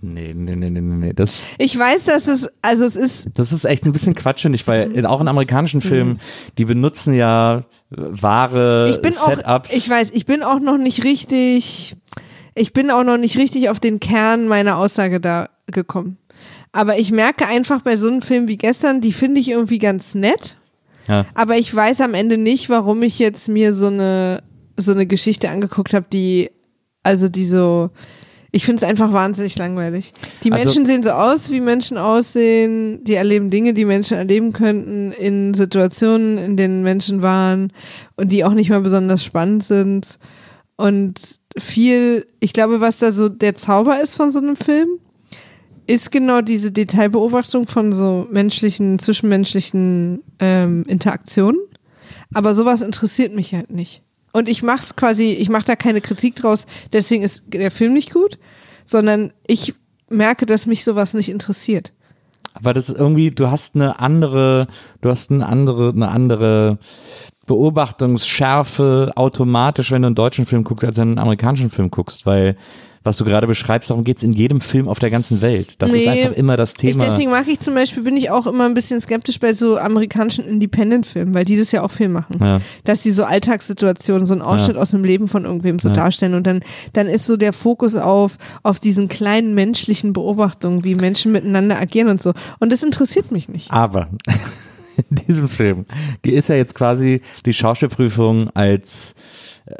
[0.00, 3.52] Nee, nee, nee, nee, nee, nee, das Ich weiß, dass es, also es ist, Das
[3.52, 6.20] ist echt ein bisschen quatschig, weil in, auch in amerikanischen Filmen,
[6.58, 8.94] die benutzen ja wahre Mhm.
[8.94, 9.70] ich bin Setups.
[9.70, 11.96] auch, ich weiß, ich bin auch noch nicht richtig,
[12.54, 16.18] ich bin auch noch nicht richtig auf den Kern meiner Aussage da gekommen.
[16.72, 20.14] Aber ich merke einfach bei so einem Film wie gestern, die finde ich irgendwie ganz
[20.14, 20.58] nett.
[21.08, 21.24] Ja.
[21.34, 24.42] Aber ich weiß am Ende nicht, warum ich jetzt mir so eine,
[24.76, 26.50] so eine Geschichte angeguckt habe, die,
[27.02, 27.90] also die so,
[28.52, 30.12] ich finde es einfach wahnsinnig langweilig.
[30.44, 34.52] Die Also- Menschen sehen so aus, wie Menschen aussehen, die erleben Dinge, die Menschen erleben
[34.52, 37.72] könnten, in Situationen, in denen Menschen waren
[38.16, 40.18] und die auch nicht mal besonders spannend sind.
[40.76, 41.18] Und
[41.58, 44.88] viel, ich glaube, was da so der Zauber ist von so einem Film,
[45.86, 51.60] ist genau diese Detailbeobachtung von so menschlichen, zwischenmenschlichen ähm, Interaktionen.
[52.34, 54.02] Aber sowas interessiert mich halt nicht.
[54.36, 58.12] Und ich mach's quasi, ich mache da keine Kritik draus, deswegen ist der Film nicht
[58.12, 58.38] gut,
[58.84, 59.72] sondern ich
[60.10, 61.94] merke, dass mich sowas nicht interessiert.
[62.52, 64.66] Aber das ist irgendwie, du hast eine andere,
[65.00, 66.78] du hast eine andere, eine andere
[67.46, 72.26] Beobachtungsschärfe automatisch, wenn du einen deutschen Film guckst, als wenn du einen amerikanischen Film guckst,
[72.26, 72.58] weil
[73.06, 75.74] was du gerade beschreibst, darum geht's in jedem Film auf der ganzen Welt.
[75.78, 77.04] Das ist Nee, einfach immer das Ich, Thema.
[77.06, 80.44] deswegen mag ich zum Beispiel, bin ich auch immer ein bisschen skeptisch bei so amerikanischen
[80.46, 82.36] Independent-Filmen, weil die das ja auch viel machen.
[82.40, 82.60] Ja.
[82.84, 85.94] Dass die so Alltagssituationen, so einen Ausschnitt aus dem Leben von irgendwem so Ja.
[85.94, 86.60] darstellen und dann,
[86.92, 92.08] dann ist so der Fokus auf, auf diesen kleinen menschlichen Beobachtungen, wie Menschen miteinander agieren
[92.08, 92.32] und so.
[92.58, 93.70] Und das interessiert mich nicht.
[93.70, 94.08] Aber
[95.10, 95.84] in diesem Film
[96.22, 99.14] ist ja jetzt quasi die Schauspielprüfung als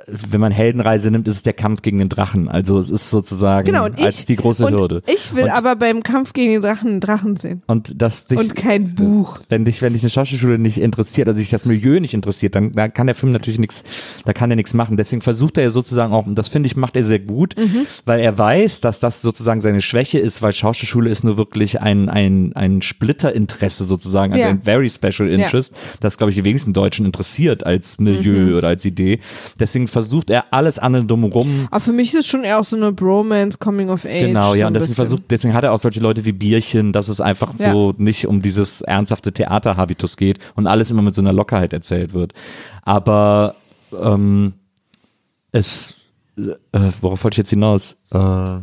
[0.08, 2.48] wenn man Heldenreise nimmt, ist es der Kampf gegen den Drachen.
[2.48, 5.02] Also es ist sozusagen Genau, und ich, als die große und Hürde.
[5.06, 7.62] Ich will und, aber beim Kampf gegen den Drachen einen Drachen sehen.
[7.68, 9.38] und das dich, Und kein Buch.
[9.48, 12.72] wenn dich, wenn dich eine Schauspielschule nicht interessiert, also dich das Milieu nicht interessiert, dann
[12.72, 13.84] da kann der Film natürlich nichts,
[14.24, 14.96] da kann er nichts machen.
[14.96, 17.86] Deswegen versucht er ja sozusagen auch, und das finde ich, macht er sehr gut, Mhm.
[18.04, 22.08] weil er weiß, dass das sozusagen seine Schwäche ist, weil Schauspielschule ist nur wirklich ein,
[22.08, 24.50] ein, ein Splitterinteresse sozusagen, also Ja.
[24.50, 28.56] ein very special interest, das glaube ich die wenigsten Deutschen interessiert als Milieu Mhm.
[28.56, 29.20] oder als Idee.
[29.60, 32.76] Deswegen versucht er alles andere drumherum Aber für mich ist es schon eher auch so
[32.76, 34.26] eine Bromance, Coming of Age.
[34.28, 34.94] Genau, so ja, ein und deswegen bisschen.
[34.94, 37.70] versucht, deswegen hat er auch solche Leute wie Bierchen, dass es einfach Ja.
[37.72, 42.14] so nicht um dieses ernsthafte Theaterhabitus geht und alles immer mit so einer Lockerheit erzählt
[42.14, 42.32] wird.
[42.82, 43.54] Aber
[44.02, 44.54] ähm,
[45.52, 45.96] es,
[46.38, 46.54] äh,
[47.00, 47.96] worauf wollte ich jetzt hinaus?
[48.12, 48.62] Äh, ah,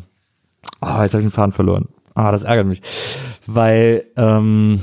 [0.80, 1.88] jetzt habe ich den Faden verloren.
[2.16, 2.82] Ah, das ärgert mich.
[3.48, 4.80] Weil, ähm,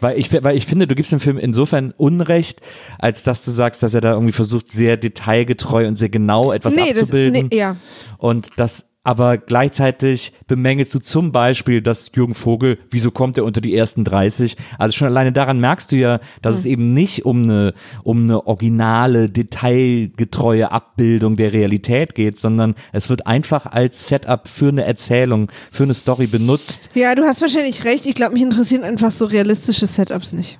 [0.00, 2.60] weil ich, weil ich finde, du gibst dem Film insofern Unrecht,
[2.98, 6.76] als dass du sagst, dass er da irgendwie versucht, sehr detailgetreu und sehr genau etwas
[6.76, 7.48] Nee, das- abzubilden.
[7.50, 7.76] nee, ja.
[8.18, 13.62] Und das aber gleichzeitig bemängelst du zum Beispiel, dass Jürgen Vogel, wieso kommt er unter
[13.62, 14.56] die ersten 30?
[14.78, 17.72] Also schon alleine daran merkst du ja, dass es eben nicht um eine,
[18.04, 24.68] um eine originale, detailgetreue Abbildung der Realität geht, sondern es wird einfach als Setup für
[24.68, 26.90] eine Erzählung, für eine Story benutzt.
[26.94, 28.04] Ja, du hast wahrscheinlich recht.
[28.04, 30.58] Ich glaube, mich interessieren einfach so realistische Setups nicht.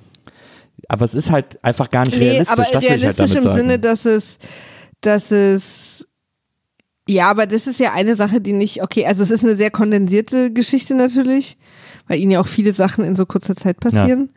[0.87, 2.57] Aber es ist halt einfach gar nicht Nee, realistisch.
[2.57, 3.57] aber das will ich halt realistisch damit im sagen.
[3.57, 4.39] Sinne, dass es,
[5.01, 6.07] dass es,
[7.07, 9.71] ja, aber das ist ja eine Sache, die nicht, okay, also es ist eine sehr
[9.71, 11.57] kondensierte Geschichte natürlich,
[12.07, 14.29] weil ihnen ja auch viele Sachen in so kurzer Zeit passieren.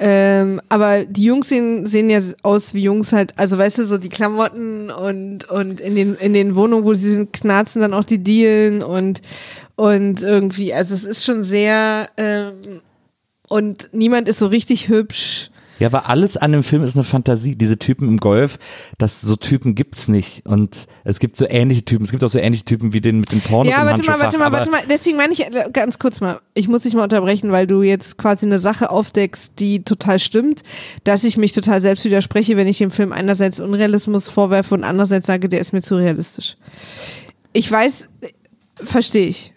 [0.00, 3.98] Ähm, aber die Jungs sehen, sehen ja aus wie Jungs halt, also weißt du, so
[3.98, 8.04] die Klamotten und, und in den, in den Wohnungen, wo sie sind, knarzen dann auch
[8.04, 9.22] die Dielen und,
[9.74, 12.80] und irgendwie, also es ist schon sehr, ähm,
[13.48, 15.50] und niemand ist so richtig hübsch.
[15.78, 17.56] Ja, aber alles an dem Film ist eine Fantasie.
[17.56, 18.58] Diese Typen im Golf,
[18.98, 20.44] das so Typen gibt's nicht.
[20.46, 22.04] Und es gibt so ähnliche Typen.
[22.04, 24.18] Es gibt auch so ähnliche Typen wie den mit den Pornos Ja, im warte mal,
[24.20, 24.82] warte mal, warte mal.
[24.88, 28.18] Deswegen meine ich äh, ganz kurz mal, ich muss dich mal unterbrechen, weil du jetzt
[28.18, 30.62] quasi eine Sache aufdeckst, die total stimmt,
[31.04, 35.26] dass ich mich total selbst widerspreche, wenn ich dem Film einerseits Unrealismus vorwerfe und andererseits
[35.26, 36.56] sage, der ist mir zu realistisch.
[37.52, 38.28] Ich weiß, äh,
[38.84, 39.52] verstehe ich.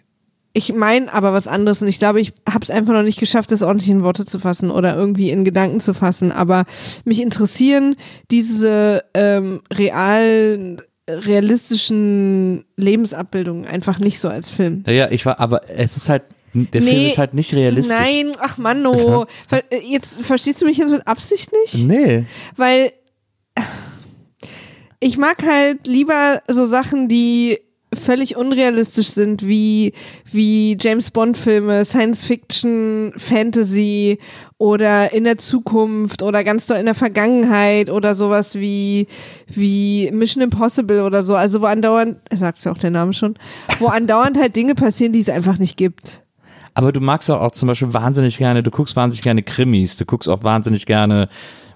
[0.54, 3.50] Ich meine aber was anderes und ich glaube, ich habe es einfach noch nicht geschafft,
[3.50, 6.30] das ordentlich in Worte zu fassen oder irgendwie in Gedanken zu fassen.
[6.30, 6.64] Aber
[7.04, 7.96] mich interessieren
[8.30, 10.76] diese ähm, real
[11.08, 14.84] realistischen Lebensabbildungen einfach nicht so als Film.
[14.86, 16.24] Ja, ja, ich war, aber es ist halt,
[16.54, 17.96] der Film Nee, ist halt nicht realistisch.
[17.96, 19.26] Nein, ach Manno.
[19.48, 21.84] Ver äh, jetzt verstehst du mich jetzt mit Absicht nicht?
[21.84, 22.26] Nee.
[22.56, 22.92] Weil
[25.00, 27.58] ich mag halt lieber so Sachen, die
[27.94, 29.92] völlig unrealistisch sind, wie,
[30.30, 34.18] wie James Bond Filme, Science Fiction, Fantasy
[34.58, 39.08] oder in der Zukunft oder ganz doll in der Vergangenheit oder sowas wie,
[39.46, 41.34] wie Mission Impossible oder so.
[41.34, 43.36] Also wo andauernd, sagst ja auch der Name schon,
[43.78, 46.22] wo andauernd halt Dinge passieren, die es einfach nicht gibt.
[46.74, 50.06] Aber du magst auch, auch zum Beispiel wahnsinnig gerne, du guckst wahnsinnig gerne Krimis, du
[50.06, 51.28] guckst auch wahnsinnig gerne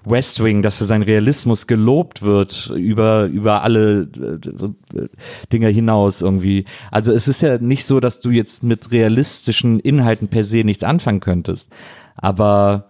[0.09, 5.07] West Wing, dass für seinen Realismus gelobt wird über, über alle äh, äh,
[5.51, 6.65] Dinge hinaus irgendwie.
[6.91, 10.83] Also es ist ja nicht so, dass du jetzt mit realistischen Inhalten per se nichts
[10.83, 11.71] anfangen könntest.
[12.15, 12.89] Aber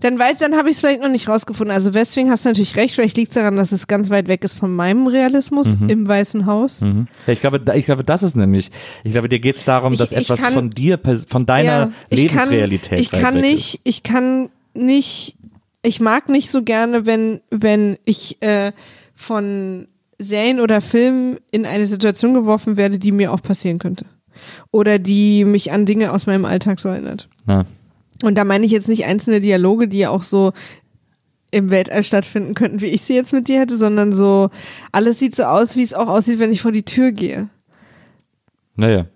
[0.00, 1.74] Dann weiß, dann habe ich es vielleicht noch nicht rausgefunden.
[1.74, 4.44] Also Westwing hast du natürlich recht, vielleicht liegt es daran, dass es ganz weit weg
[4.44, 6.80] ist von meinem Realismus im Weißen Haus.
[6.80, 7.06] mhm.
[7.26, 8.70] ja, ich glaube, ich glaube, das ist nämlich,
[9.04, 10.98] ich glaube, dir geht es darum, Ich- dass ich etwas kann- von dir,
[11.28, 15.36] von deiner ich kann, Lebensrealität ich kann weg nicht, ich kann nicht,
[15.82, 18.72] ich mag nicht so gerne, wenn, wenn ich äh,
[19.14, 24.04] von Serien oder Filmen in eine Situation geworfen werde, die mir auch passieren könnte.
[24.70, 27.28] Oder die mich an Dinge aus meinem Alltag so erinnert.
[27.46, 27.64] Ja.
[28.22, 30.52] Und da meine ich jetzt nicht einzelne Dialoge, die ja auch so
[31.50, 34.50] im Weltall stattfinden könnten, wie ich sie jetzt mit dir hätte, sondern so,
[34.92, 37.48] alles sieht so aus, wie es auch aussieht, wenn ich vor die Tür gehe.
[38.76, 39.06] Naja.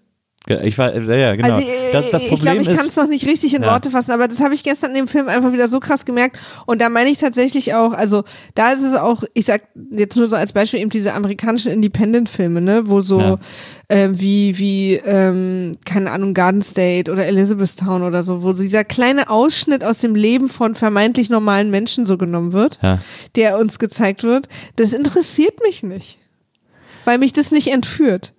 [0.47, 1.55] Ich war, ja, genau.
[1.55, 3.71] Also, äh, das, das ich Problem glaube, ich kann es noch nicht richtig in Ja.
[3.71, 6.37] Worte fassen, aber das habe ich gestern in dem Film einfach wieder so krass gemerkt.
[6.67, 8.25] Und da meine ich tatsächlich auch, also
[8.55, 12.61] da ist es auch, ich sag jetzt nur so als Beispiel eben diese amerikanischen Independent-Filme,
[12.61, 13.39] ne, wo so Ja.
[13.89, 19.31] ähm, wie, wie, ähm, keine Ahnung, Garden State oder Elizabethtown oder so, wo dieser kleine
[19.31, 22.99] Ausschnitt aus dem Leben von vermeintlich normalen Menschen so genommen wird, ja.
[23.35, 26.19] der uns gezeigt wird, das interessiert mich nicht.
[27.07, 28.35] Weil mich das nicht entführt.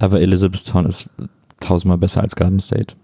[0.00, 1.08] Aber Elizabethtown ist
[1.60, 2.94] tausendmal besser als Garden State.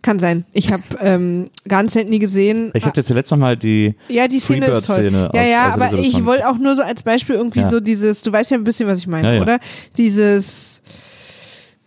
[0.00, 0.46] Kann sein.
[0.54, 2.70] Ich habe ähm, Garden State nie gesehen.
[2.72, 4.94] Ich habe dir zuletzt nochmal die, Ja, die Szene ist toll.
[5.10, 7.68] Freebird-Szene Ja, aus- ja, aus aber ich wollte auch nur so als Beispiel irgendwie Ja.
[7.68, 9.42] so dieses, du weißt ja ein bisschen, was ich meine, Ja, ja.
[9.42, 9.58] oder?
[9.98, 10.80] Dieses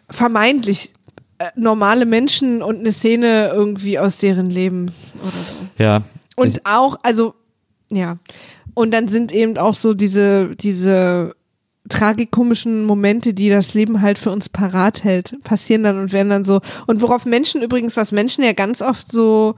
[0.09, 0.93] vermeintlich
[1.39, 4.91] äh, normale Menschen und eine Szene irgendwie aus deren Leben
[5.21, 5.55] oder so.
[5.83, 6.01] ja.
[6.35, 7.33] Und auch, also,
[7.91, 8.17] ja.
[8.73, 11.35] Und dann sind eben auch so diese, diese
[11.89, 16.45] tragikomischen Momente, die das Leben halt für uns parat hält, passieren dann und werden dann
[16.45, 16.61] so.
[16.87, 19.55] Und worauf Menschen übrigens, was Menschen ja ganz oft so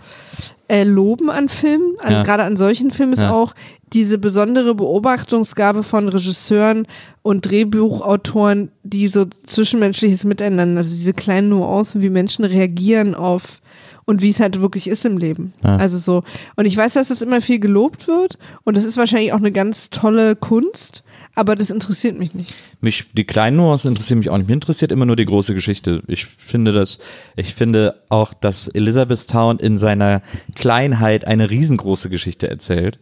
[0.67, 2.23] äh, loben an Filmen, an, Ja.
[2.23, 3.32] gerade an solchen Filmen, ist Ja.
[3.32, 3.53] auch
[3.93, 6.88] diese besondere Beobachtungsgabe von Regisseuren
[7.23, 13.59] und Drehbuchautoren, die so zwischenmenschliches Miteinander, also diese kleinen Nuancen, wie Menschen reagieren auf
[14.05, 15.53] und wie es halt wirklich ist im Leben.
[15.63, 15.75] Ja.
[15.75, 16.23] Also so.
[16.55, 19.51] Und ich weiß, dass das immer viel gelobt wird und das ist wahrscheinlich auch eine
[19.51, 21.03] ganz tolle Kunst,
[21.34, 22.53] aber das interessiert mich nicht.
[22.82, 24.47] mich, die kleinen Nuancen interessieren mich auch nicht.
[24.47, 26.03] Mich interessiert immer nur die große Geschichte.
[26.07, 26.99] Ich finde das,
[27.36, 30.21] ich finde auch, dass Elizabethtown in seiner
[30.55, 32.99] Kleinheit eine riesengroße Geschichte erzählt.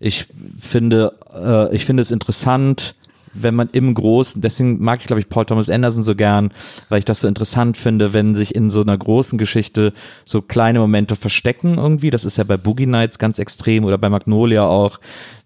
[0.00, 0.26] Ich
[0.58, 2.94] finde, äh, ich finde es interessant,
[3.34, 6.52] wenn man im Großen, deswegen mag ich, glaube ich, Paul Thomas Anderson so gern,
[6.88, 9.92] weil ich das so interessant finde, wenn sich in so einer großen Geschichte
[10.24, 12.10] so kleine Momente verstecken irgendwie.
[12.10, 15.00] Das ist ja bei Boogie Nights ganz extrem oder bei Magnolia auch,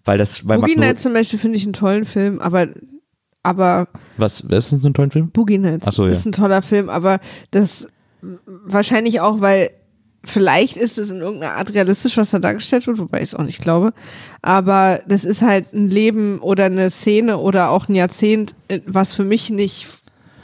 [0.05, 2.67] weil das bei Boogie Magno- Nights zum Beispiel finde ich einen tollen Film, aber,
[3.43, 5.29] aber was, was ist denn so ein toller Film?
[5.31, 6.11] Boogie Nights Ach so, ja.
[6.11, 7.19] ist ein toller Film, aber
[7.51, 7.87] das
[8.45, 9.69] wahrscheinlich auch, weil
[10.23, 13.43] vielleicht ist es in irgendeiner Art realistisch, was da dargestellt wird, wobei ich es auch
[13.43, 13.93] nicht glaube.
[14.41, 19.13] Aber das ist halt ein Leben oder eine Szene oder auch ein Jahrzehnt, äh, was
[19.13, 19.87] für mich nicht,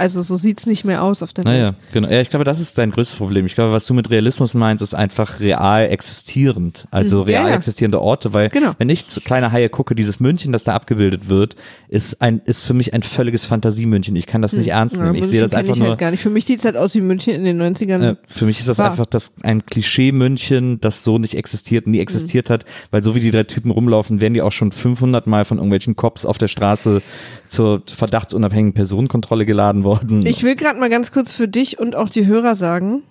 [0.04, 1.58] also so sieht's nicht mehr aus auf der Welt.
[1.58, 2.10] Naja, genau.
[2.10, 3.45] Ja, ich glaube, das ist dein größtes Problem.
[3.45, 6.88] Ich glaube, was du mit Realismus meinst, ist einfach real existierend.
[6.91, 7.30] Also Mhm.
[7.30, 7.56] Ja, real ja.
[7.56, 8.74] existierende Orte, weil Genau.
[8.78, 11.56] wenn ich zu kleine Haie gucke, dieses München, das da abgebildet wird,
[11.88, 14.16] ist ein, ist für mich ein völliges Fantasiemünchen.
[14.18, 15.16] Ich kann das nicht ernst nehmen.
[15.16, 15.89] Ich sehe das einfach ich nur.
[15.89, 16.22] Halt gar nicht.
[16.22, 18.01] Für mich sieht's halt aus wie München in den 90ern.
[18.04, 18.91] Äh, für mich ist das War.
[18.91, 23.32] einfach das, ein Klischee-München, das so nicht existiert, nie existiert hat, weil so wie die
[23.32, 27.01] drei Typen rumlaufen, werden die auch schon 500 Mal von irgendwelchen Cops auf der Straße
[27.47, 29.93] zur verdachtsunabhängigen Personenkontrolle geladen worden.
[30.28, 33.04] Ich will gerade mal ganz kurz für dich und auch die Hörer sagen,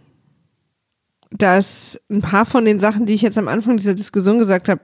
[1.30, 4.80] dass ein paar von den Sachen, die ich jetzt am Anfang dieser Diskussion gesagt habe,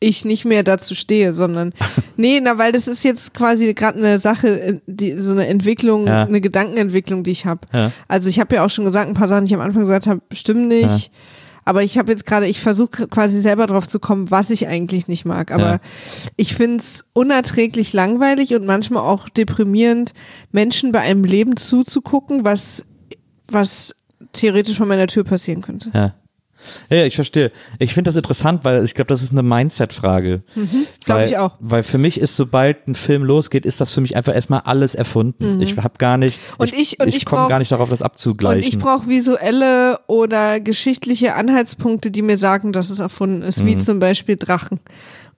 [0.00, 1.72] ich nicht mehr dazu stehe, sondern
[2.16, 6.06] nee, na, weil das ist jetzt quasi gerade eine Sache, äh, die, so eine Entwicklung,
[6.06, 6.24] Ja.
[6.24, 7.60] eine Gedankenentwicklung, die ich habe.
[7.72, 7.90] Ja.
[8.08, 10.06] Also ich habe ja auch schon gesagt, ein paar Sachen, die ich am Anfang gesagt
[10.06, 11.10] habe, stimmen nicht.
[11.64, 15.08] Aber ich habe jetzt gerade, ich versuche quasi selber drauf zu kommen, was ich eigentlich
[15.08, 15.50] nicht mag.
[15.50, 15.78] Aber Ja.
[16.36, 20.12] ich find's unerträglich langweilig und manchmal auch deprimierend,
[20.52, 22.84] Menschen bei einem Leben zuzugucken, was,
[23.48, 23.94] was
[24.32, 25.90] theoretisch vor meiner Tür passieren könnte.
[25.94, 26.14] Ja.
[26.90, 27.52] Ja, ja, ich verstehe.
[27.78, 30.42] Ich finde das interessant, weil ich glaube, das ist eine Mindset-Frage.
[31.04, 31.52] Glaub Weil- ich auch.
[31.60, 34.94] Weil für mich ist, sobald ein Film losgeht, ist das für mich einfach erstmal alles
[34.94, 35.60] erfunden.
[35.60, 36.54] Ich habe gar nicht, Mhm.
[36.58, 38.68] Und ich- und ich komme brauch- gar nicht darauf, das Und abzugleichen.
[38.68, 43.66] ich brauche visuelle oder geschichtliche Anhaltspunkte, die mir sagen, dass es erfunden ist, Mhm.
[43.66, 44.80] wie zum Beispiel Drachen.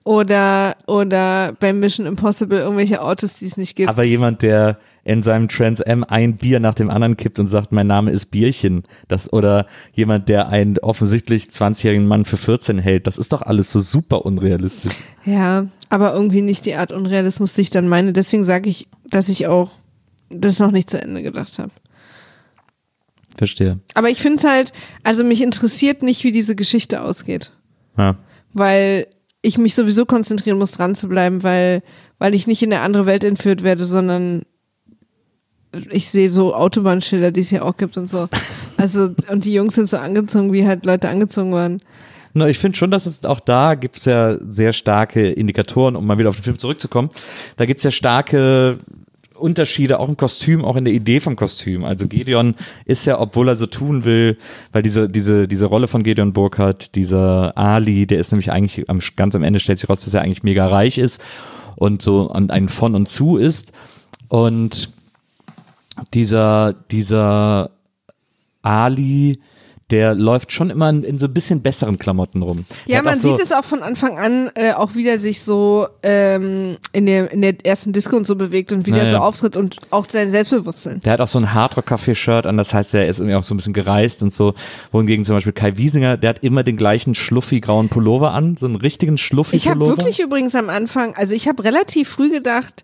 [0.03, 3.89] Oder, oder bei Mission Impossible irgendwelche Autos, die es nicht gibt.
[3.89, 7.71] Aber jemand, der in seinem Trans M ein Bier nach dem anderen kippt und sagt,
[7.71, 13.07] mein Name ist Bierchen, das oder jemand, der einen offensichtlich 20-jährigen Mann für 14 hält,
[13.07, 14.91] das ist doch alles so super unrealistisch.
[15.23, 18.11] Ja, aber irgendwie nicht die Art Unrealismus, die ich dann meine.
[18.11, 19.71] Deswegen sage ich, dass ich auch
[20.29, 21.71] das noch nicht zu Ende gedacht habe.
[23.37, 23.79] Verstehe.
[23.93, 27.53] Aber ich finde es halt, also mich interessiert nicht, wie diese Geschichte ausgeht.
[27.97, 28.17] Ja.
[28.51, 29.07] Weil
[29.41, 31.81] ich mich sowieso konzentrieren muss, dran zu bleiben, weil,
[32.19, 34.41] weil ich nicht in eine andere Welt entführt werde, sondern
[35.91, 38.27] ich sehe so Autobahnschilder, die es hier auch gibt und so.
[38.77, 41.81] Also, und die Jungs sind so angezogen, wie halt Leute angezogen waren.
[42.33, 46.19] Na, ich finde schon, dass es auch da gibt's ja sehr starke Indikatoren, um mal
[46.19, 47.09] wieder auf den Film zurückzukommen.
[47.55, 48.77] Da gibt's ja starke
[49.33, 51.83] Unterschiede, auch im Kostüm, auch in der Idee vom Kostüm.
[51.83, 52.55] Also Gedeon
[52.85, 54.37] ist ja, obwohl er so tun will,
[54.71, 58.99] weil diese, diese, diese Rolle von Gedeon Burkhardt, dieser Ali, der ist nämlich eigentlich am,
[59.15, 61.21] ganz am Ende stellt sich raus, dass er eigentlich mega reich ist
[61.75, 63.73] und so ein von und zu ist.
[64.27, 64.91] Und
[66.13, 67.71] dieser, dieser
[68.61, 69.39] Ali,
[69.89, 72.65] der läuft schon immer in, in so ein bisschen besseren Klamotten rum.
[72.87, 75.87] Der Ja, man so, sieht es auch von Anfang an äh, auch wieder sich so
[76.03, 79.19] ähm, in, der, in der ersten Disco und so bewegt und wieder Ja, so ja.
[79.21, 80.99] auftritt und auch sein Selbstbewusstsein.
[80.99, 83.57] Der hat auch so ein Hardrock-Café-Shirt an, das heißt, der ist irgendwie auch so ein
[83.57, 84.55] bisschen gereist und so.
[84.91, 88.75] Wohingegen zum Beispiel Kai Wiesinger, der hat immer den gleichen schluffi-grauen Pullover an, so einen
[88.75, 89.17] richtigen
[89.51, 92.83] Ich habe wirklich übrigens am Anfang, also ich habe relativ früh gedacht,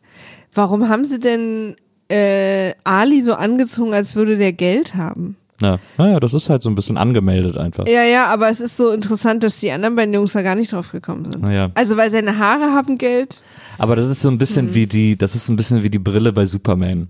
[0.53, 1.75] warum haben sie denn
[2.13, 5.35] äh, Ali so angezogen, als würde der Geld haben?
[5.61, 5.79] Ja.
[5.97, 7.87] Naja, das ist halt so ein bisschen angemeldet einfach.
[7.87, 10.73] Ja, ja, aber es ist so interessant, dass die anderen beiden Jungs da gar nicht
[10.73, 11.41] drauf gekommen sind.
[11.43, 11.69] Naja.
[11.75, 13.39] Also weil seine Haare haben Geld.
[13.77, 14.73] Aber das ist so ein bisschen Mhm.
[14.75, 17.07] wie die, das ist so ein bisschen wie die Brille bei Superman.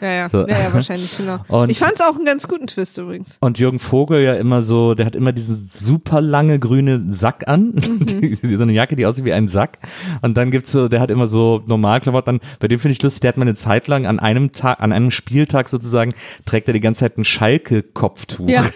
[0.00, 0.46] Ja, ja, So.
[0.46, 1.38] ja, ja wahrscheinlich, genau.
[1.48, 3.36] Und- ich fand es auch einen ganz guten Twist übrigens.
[3.40, 7.72] Und Jürgen Vogel ja immer so, der hat immer diesen super lange grüne Sack an,
[7.74, 8.06] Mhm.
[8.06, 9.78] Die- so eine Jacke, die aussieht wie ein Sack.
[10.22, 12.40] Und dann gibt's so, der hat immer so Normalklamotten an.
[12.60, 14.92] Bei dem finde ich lustig, der hat mal eine Zeit lang an einem Tag, an
[14.92, 18.48] einem Spieltag sozusagen, trägt er die ganze Zeit ein Schalke-Kopftuch.
[18.48, 18.64] Ja.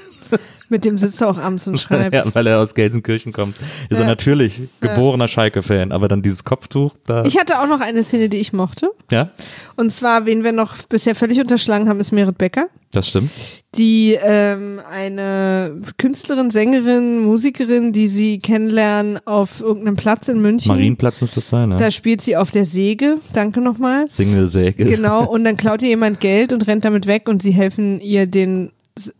[0.70, 2.14] Mit dem sitzt er auch abends und schreibt.
[2.14, 3.56] Ja, weil er aus Gelsenkirchen kommt.
[3.88, 4.06] Ist er Ja.
[4.06, 8.38] natürlich geborener Schalke-Fan, aber dann dieses Kopftuch, da, Ich hatte auch noch eine Szene, die
[8.38, 8.90] ich mochte.
[9.10, 9.30] ja,
[9.76, 12.68] Und zwar, wen wir noch bisher völlig unterschlagen haben, ist Merit Becker.
[12.92, 13.30] das stimmt.
[13.76, 20.68] die ähm, eine Künstlerin, Sängerin, Musikerin, die sie kennenlernen auf irgendeinem Platz in München.
[20.68, 21.76] Marienplatz müsste das sein, ne?
[21.76, 23.18] Da spielt sie auf der Säge.
[23.32, 24.08] Danke nochmal.
[24.08, 24.84] Single-Säge.
[24.86, 25.24] Genau.
[25.24, 28.70] Und dann klaut ihr jemand Geld und rennt damit weg und sie helfen ihr, den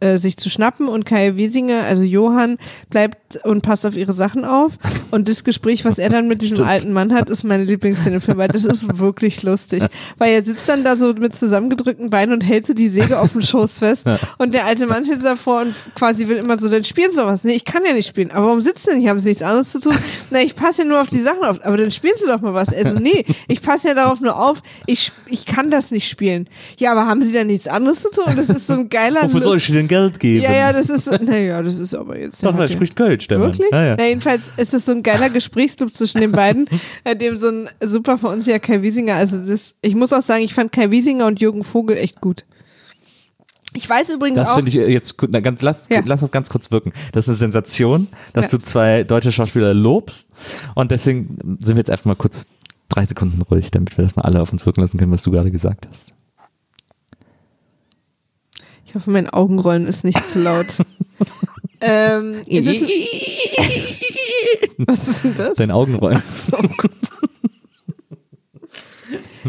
[0.00, 2.58] äh, sich zu schnappen und Kai Wiesinger, also Johann,
[2.90, 4.72] bleibt und passt auf ihre Sachen auf.
[5.10, 6.68] Und das Gespräch, was er dann mit diesem Stimmt.
[6.68, 9.82] alten Mann hat, ist meine Lieblingsszene im Film, weil das ist wirklich lustig.
[10.18, 13.32] Weil er sitzt dann da so mit zusammengedrückten Beinen und hält so die Säge auf
[13.32, 14.04] dem Schoß fest.
[14.38, 17.44] Und der alte Mann steht davor und quasi will immer so, dann spielst du was.
[17.44, 18.30] Nee, ich kann ja nicht spielen.
[18.30, 19.08] Aber warum sitzt du denn?
[19.08, 19.94] Haben sie nichts anderes zu tun?
[20.30, 21.64] Na, ich passe ja nur auf die Sachen auf.
[21.64, 22.72] Aber dann spielst du doch mal was.
[22.72, 24.62] Also, nee, ich passe ja darauf nur auf.
[24.86, 26.48] Ich, ich kann das nicht spielen.
[26.78, 28.24] Ja, aber haben sie dann nichts anderes zu tun?
[28.26, 30.42] Und das ist so ein geiler Wofür soll ich dir denn Geld geben?
[30.44, 32.42] ja, ja, das ist, naja, das ist aber jetzt.
[32.44, 33.68] Doch, er ja- spricht Kölsch, der Wirklich?
[33.72, 33.96] Ja, ja.
[33.98, 36.68] Na, jedenfalls ist es so ein geiler Gesprächsclub zwischen den beiden,
[37.04, 40.54] bei dem so ein super verunsicher Kai Wiesinger, also das, ich muss auch sagen, ich
[40.54, 42.44] fand Kai Wiesinger und Jürgen Vogel echt gut.
[43.72, 45.30] Ich weiß übrigens Das auch, finde ich äh, jetzt gut.
[45.32, 46.02] Na, ganz, lass, Ja.
[46.04, 46.92] lass das ganz kurz wirken.
[47.12, 48.58] Das ist eine Sensation, dass Ja.
[48.58, 50.28] du zwei deutsche Schauspieler lobst.
[50.74, 52.46] Und deswegen sind wir jetzt einfach mal kurz
[52.88, 55.30] drei Sekunden ruhig, damit wir das mal alle auf uns wirken lassen können, was du
[55.30, 56.12] gerade gesagt hast.
[58.90, 60.66] Ich hoffe, mein Augenrollen ist nicht zu laut.
[61.80, 62.82] ähm, ist es,
[64.78, 65.54] was ist denn das?
[65.54, 66.20] Dein Augenrollen.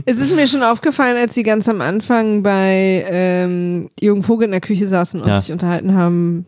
[0.06, 4.52] Es ist mir schon aufgefallen, als sie ganz am Anfang bei ähm, Jürgen Vogel in
[4.52, 5.42] der Küche saßen und Ja.
[5.42, 6.46] sich unterhalten haben,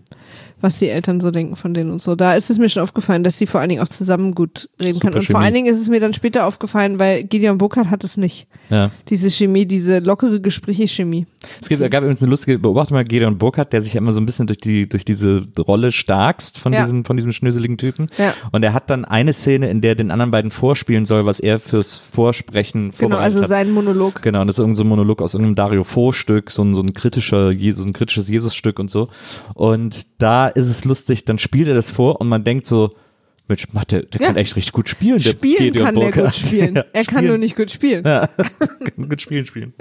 [0.63, 2.15] was die Eltern so denken von denen und so.
[2.15, 4.93] Da ist es mir schon aufgefallen, dass sie vor allen Dingen auch zusammen gut reden
[4.95, 5.19] Super können.
[5.19, 5.45] Und vor Chemie.
[5.45, 8.47] allen Dingen ist es mir dann später aufgefallen, weil Gideon Burkhardt hat es nicht.
[8.69, 8.89] Ja.
[9.09, 11.27] Diese Chemie, diese lockere Gespräche-Chemie.
[11.61, 14.21] Es gibt, gab übrigens eine lustige, beobachte mal Gideon Burkhardt, der sich ja immer so
[14.21, 16.83] ein bisschen durch die, durch diese Rolle starkst von Ja.
[16.83, 18.07] diesem, von diesem schnöseligen Typen.
[18.17, 18.33] Ja.
[18.53, 21.39] Und er hat dann eine Szene, in der er den anderen beiden vorspielen soll, was
[21.41, 23.49] er fürs Vorsprechen Genau, vorbereitet also hat.
[23.49, 24.21] sein Monolog.
[24.21, 26.81] Genau, und das ist irgendein so ein Monolog aus irgendeinem Dario Fo-Stück, so ein, so
[26.81, 29.09] ein kritischer, Jesus, ein kritisches Jesus-Stück und so.
[29.53, 32.95] Und da ist es lustig, dann spielt er das vor und man denkt so,
[33.47, 34.27] Mensch, macht der, der Ja.
[34.27, 35.17] kann echt richtig gut spielen.
[35.17, 36.35] Der Spielen Gideon kann der gut Burkhardt.
[36.35, 36.75] spielen.
[36.77, 37.27] Ja, er kann spielen.
[37.27, 38.03] nur nicht gut spielen.
[38.05, 38.27] Ja,
[38.95, 39.73] kann gut spielen, spielen.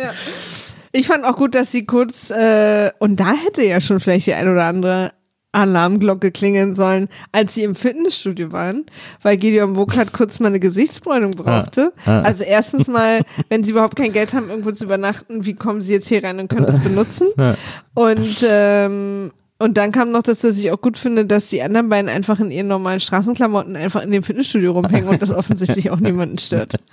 [0.92, 4.34] Ich fand auch gut, dass sie kurz, äh, und da hätte ja schon vielleicht die
[4.34, 5.12] ein oder andere
[5.52, 8.86] Alarmglocke klingeln sollen, als sie im Fitnessstudio waren,
[9.22, 11.92] weil Gideon Burkhardt kurz mal eine Gesichtsbräunung brauchte.
[12.06, 12.22] Ah, ah.
[12.22, 13.20] Also erstens mal,
[13.50, 16.40] wenn sie überhaupt kein Geld haben, irgendwo zu übernachten, wie kommen sie jetzt hier rein
[16.40, 17.28] und können das benutzen?
[17.38, 17.56] Ja.
[17.94, 19.30] Und ähm,
[19.62, 22.40] und dann kam noch dazu, dass ich auch gut finde, dass die anderen beiden einfach
[22.40, 26.74] in ihren normalen Straßenklamotten einfach in dem Fitnessstudio rumhängen und das offensichtlich auch niemanden stört.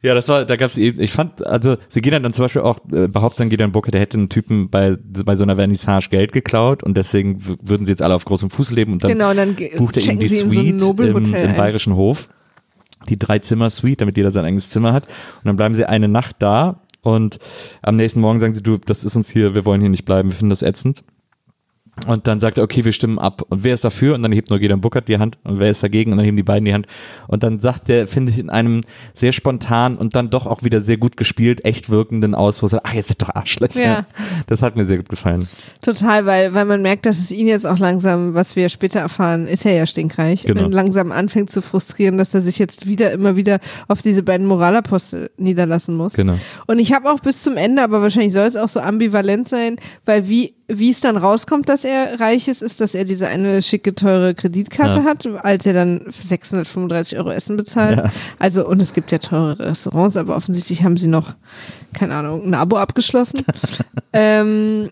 [0.00, 2.78] Ja, das war, da gab's eben, ich fand, also sie gehen dann zum Beispiel auch,
[2.92, 6.30] äh, behauptet dann Gideon Burkhardt, der hätte einen Typen bei, bei so einer Vernissage Geld
[6.30, 9.56] geklaut und deswegen würden sie jetzt alle auf großem Fuß leben und dann genau, dann
[9.76, 11.56] bucht er checken die in so Suite im, im ein.
[11.56, 12.28] Bayerischen Hof.
[13.08, 15.06] Die Drei-Zimmer-Suite, damit jeder sein eigenes Zimmer hat.
[15.06, 17.38] Und dann bleiben sie eine Nacht da und
[17.82, 20.30] am nächsten Morgen sagen sie, du, das ist uns hier, wir wollen hier nicht bleiben,
[20.30, 21.02] wir finden das ätzend.
[22.06, 23.42] Und dann sagt er, okay, wir stimmen ab.
[23.48, 24.14] Und wer ist dafür?
[24.14, 25.38] Und dann hebt nur Gideon Burkhardt die Hand.
[25.44, 26.12] Und wer ist dagegen?
[26.12, 26.86] Und dann heben die beiden die Hand.
[27.26, 28.82] Und dann sagt der, finde ich, in einem
[29.14, 33.02] sehr spontan und dann doch auch wieder sehr gut gespielt, echt wirkenden Ausfluss, ach, ihr
[33.02, 33.82] seid doch Arschlöcher.
[33.82, 34.06] Ja.
[34.46, 35.48] Das hat mir sehr gut gefallen.
[35.82, 39.46] Total, weil, weil man merkt, dass es ihn jetzt auch langsam, was wir später erfahren,
[39.46, 40.64] ist er ja stinkreich Genau.
[40.64, 44.46] und langsam anfängt zu frustrieren, dass er sich jetzt wieder immer wieder auf diese beiden
[44.46, 46.12] Moralapostel niederlassen muss.
[46.14, 46.38] Genau.
[46.66, 49.76] Und ich habe auch bis zum Ende, aber wahrscheinlich soll es auch so ambivalent sein,
[50.04, 53.62] weil wie wie es dann rauskommt, dass er reich ist, ist, dass er diese eine
[53.62, 55.04] schicke, teure Kreditkarte Ja.
[55.04, 57.96] hat, als er dann 635 Euro Essen bezahlt.
[57.96, 58.12] Ja.
[58.38, 61.34] Also, und es gibt ja teure Restaurants, aber offensichtlich haben sie noch,
[61.94, 63.40] keine Ahnung, ein Abo abgeschlossen.
[64.12, 64.90] ähm,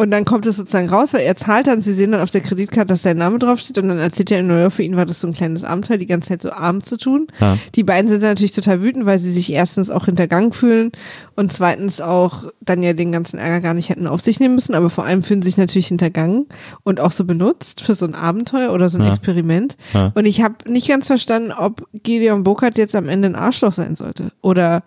[0.00, 2.40] Und dann kommt es sozusagen raus, weil er zahlt dann, sie sehen dann auf der
[2.40, 5.20] Kreditkarte, dass sein Name draufsteht und dann erzählt er in Neuer, für ihn war das
[5.20, 7.26] so ein kleines Abenteuer, die ganze Zeit so arm zu tun.
[7.38, 7.58] Ja.
[7.74, 10.92] Die beiden sind dann natürlich total wütend, weil sie sich erstens auch hintergangen fühlen
[11.36, 14.74] und zweitens auch dann ja den ganzen Ärger gar nicht hätten auf sich nehmen müssen,
[14.74, 16.46] aber vor allem fühlen sie sich natürlich hintergangen
[16.82, 19.10] und auch so benutzt für so ein Abenteuer oder so ein Ja.
[19.10, 19.76] Experiment.
[19.92, 20.12] Ja.
[20.14, 23.96] Und ich habe nicht ganz verstanden, ob Gideon Burkhardt jetzt am Ende ein Arschloch sein
[23.96, 24.82] sollte oder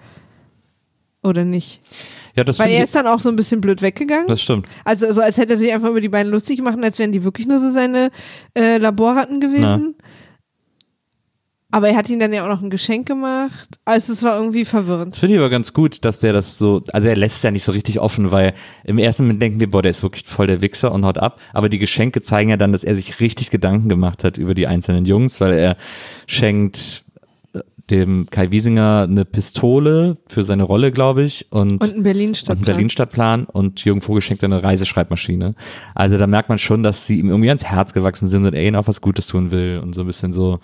[1.22, 1.82] oder nicht.
[2.36, 4.28] Ja, das Weil er ist dann auch so ein bisschen blöd weggegangen.
[4.28, 4.68] das stimmt.
[4.86, 7.24] Also so als hätte er sich einfach über die beiden lustig gemacht, als wären die
[7.24, 8.10] wirklich nur so seine
[8.58, 9.96] äh, Laborratten gewesen.
[11.74, 13.80] Aber er hat ihnen dann ja auch noch ein Geschenk gemacht.
[13.84, 15.16] Also es war irgendwie verwirrend.
[15.16, 17.64] Finde ich aber ganz gut, dass der das so, also er lässt es ja nicht
[17.64, 18.54] so richtig offen, weil
[18.84, 21.40] im ersten Moment denken wir, boah, der ist wirklich voll der Wichser und haut ab.
[21.52, 24.68] Aber die Geschenke zeigen ja dann, dass er sich richtig Gedanken gemacht hat über die
[24.68, 25.76] einzelnen Jungs, weil er
[26.28, 27.03] schenkt
[27.90, 32.28] dem Kai Wiesinger eine Pistole für seine Rolle, glaube ich, und, Und ein berlin und
[32.28, 35.54] einen stadtplan Berlin-Stadtplan und Jürgen Vogel schenkt eine Reiseschreibmaschine.
[35.94, 38.64] Also da merkt man schon, dass sie ihm irgendwie ans Herz gewachsen sind und er
[38.64, 40.60] ihnen auch was Gutes tun will und so ein bisschen so.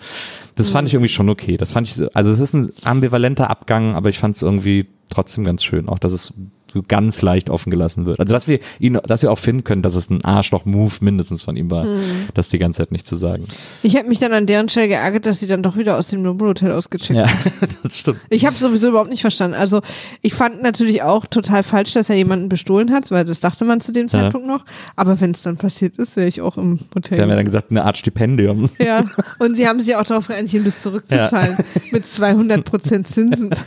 [0.56, 1.56] Das fand ich irgendwie schon okay.
[1.56, 4.86] Das fand ich, so- also es ist ein ambivalenter Abgang, aber ich fand es irgendwie
[5.10, 6.32] trotzdem ganz schön, auch dass es
[6.72, 8.20] so ganz leicht offen gelassen wird.
[8.20, 11.56] Also dass wir ihn, dass wir auch finden können, dass es ein Arschloch-Move mindestens von
[11.56, 11.86] ihm war,
[12.34, 13.46] das die ganze Zeit nicht zu sagen.
[13.82, 16.22] Ich habe mich dann an deren Stelle geärgert, dass sie dann doch wieder aus dem
[16.22, 17.28] Nobelhotel ausgecheckt Ja,
[17.82, 18.20] das stimmt.
[18.28, 19.56] Ich habe sowieso überhaupt nicht verstanden.
[19.56, 19.80] Also
[20.22, 23.80] ich fand natürlich auch total falsch, dass er jemanden bestohlen hat, weil das dachte man
[23.80, 24.64] zu dem Zeitpunkt noch.
[24.96, 27.16] Aber wenn es dann passiert ist, wäre ich auch im Hotel.
[27.16, 28.70] Sie haben ja dann gesagt, eine Art Stipendium.
[28.78, 29.04] Ja,
[29.38, 31.56] und sie haben sich auch darauf geeinigt, ihm das zurückzuzahlen.
[31.92, 33.50] Mit 200 Prozent Zinsen.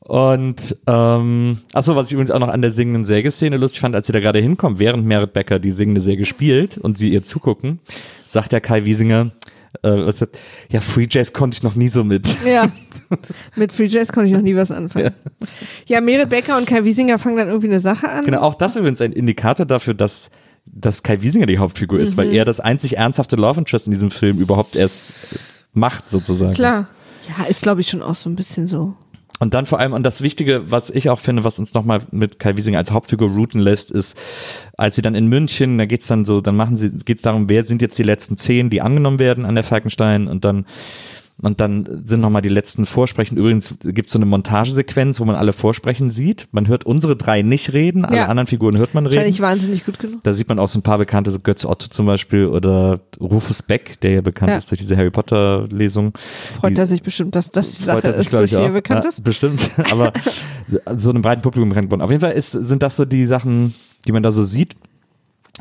[0.00, 4.06] Und ähm, achso, was ich übrigens auch noch an der singenden Sägeszene lustig fand, als
[4.06, 7.78] sie da gerade hinkommt, während Merit Becker die singende Säge spielt und sie ihr zugucken,
[8.26, 9.30] sagt der Kai Wiesinger,
[9.82, 10.26] äh, was,
[10.70, 12.28] ja, Free Jazz konnte ich noch nie so mit.
[12.44, 12.70] Ja.
[13.56, 15.12] Mit Free Jazz konnte ich noch nie was anfangen.
[15.86, 18.24] Ja, Merit Becker und Kai Wiesinger fangen dann irgendwie eine Sache an.
[18.24, 20.30] Genau, auch das übrigens ein Indikator dafür, dass
[20.66, 22.18] dass Kai Wiesinger die Hauptfigur ist, Mhm.
[22.22, 25.12] weil er das einzig ernsthafte Love Interest in diesem Film überhaupt erst
[25.74, 26.54] macht, sozusagen.
[26.54, 26.88] Klar.
[27.28, 28.94] Ja, ist glaube ich schon auch so ein bisschen so.
[29.40, 32.38] Und dann vor allem, und das Wichtige, was ich auch finde, was uns nochmal mit
[32.38, 34.16] Kai Wiesinger als Hauptfigur routen lässt, ist,
[34.78, 37.64] als sie dann in München, da geht's dann so, dann machen sie, geht's darum, wer
[37.64, 40.28] sind jetzt die letzten zehn, die angenommen werden an der Falkenstein?
[40.28, 40.66] Und dann
[41.42, 43.36] und dann sind nochmal die letzten Vorsprechen.
[43.36, 46.46] Übrigens gibt es so eine Montagesequenz, wo man alle Vorsprechen sieht.
[46.52, 48.26] Man hört unsere drei nicht reden, alle Ja.
[48.26, 49.16] anderen Figuren hört man reden.
[49.16, 50.22] Wahrscheinlich wahnsinnig gut genug.
[50.22, 53.62] Da sieht man auch so ein paar bekannte, so Götz Otto zum Beispiel oder Rufus
[53.62, 54.58] Beck, der ja bekannt Ja.
[54.58, 56.12] ist durch diese Harry Potter Lesung.
[56.60, 59.24] Freut er sich bestimmt, dass das die Sache ist, dass ich, hier bekannt ja, ist.
[59.24, 60.12] Bestimmt, aber
[60.96, 62.02] so einem breiten Publikum bekannt geworden.
[62.02, 63.74] Auf jeden Fall ist, sind das so die Sachen,
[64.06, 64.76] die man da so sieht.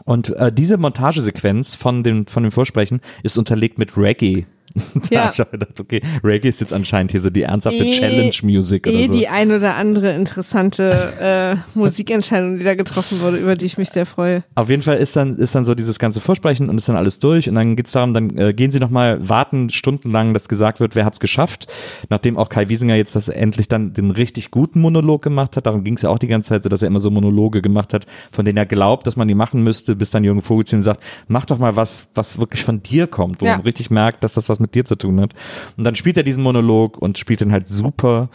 [0.05, 4.45] Und äh, diese Montagesequenz von dem, von dem Vorsprechen ist unterlegt mit Reggae.
[5.09, 5.23] da Ja.
[5.25, 8.95] hab ich gedacht, okay, Reggae ist jetzt anscheinend hier so die ernsthafte Eh- Challenge-Music oder
[8.97, 9.13] Eh so.
[9.13, 13.89] die ein oder andere interessante äh, Musikentscheidung, die da getroffen wurde, über die ich mich
[13.89, 14.43] sehr freue.
[14.55, 17.19] Auf jeden Fall ist dann, ist dann so dieses ganze Vorsprechen und ist dann alles
[17.19, 20.95] durch und dann geht's darum, dann äh, gehen sie nochmal, warten stundenlang, dass gesagt wird,
[20.95, 21.67] wer hat's geschafft,
[22.09, 25.83] nachdem auch Kai Wiesinger jetzt das endlich dann den richtig guten Monolog gemacht hat, darum
[25.83, 28.45] ging's ja auch die ganze Zeit so, dass er immer so Monologe gemacht hat, von
[28.45, 31.01] denen er glaubt, dass man die machen müsste, bis dann Jürgen Vogel zu ihm sagt,
[31.27, 33.53] mach doch mal was, was wirklich von dir kommt, wo Ja.
[33.57, 35.33] man richtig merkt, dass das was mit dir zu tun hat.
[35.77, 38.29] Und dann spielt er diesen Monolog und spielt den halt super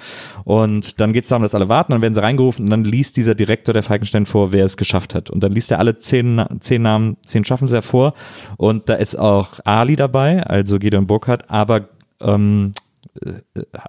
[0.45, 3.35] und dann geht's darum, dass alle warten, dann werden sie reingerufen und dann liest dieser
[3.35, 5.31] Direktor der Falkenstein vor, wer es geschafft hat.
[5.31, 8.15] Und dann liest er alle zehn, zehn Namen, zehn schaffen sie vor
[8.57, 11.89] und da ist auch Ali dabei, also Gideon Burkhardt, aber
[12.21, 12.88] ähm, äh, äh,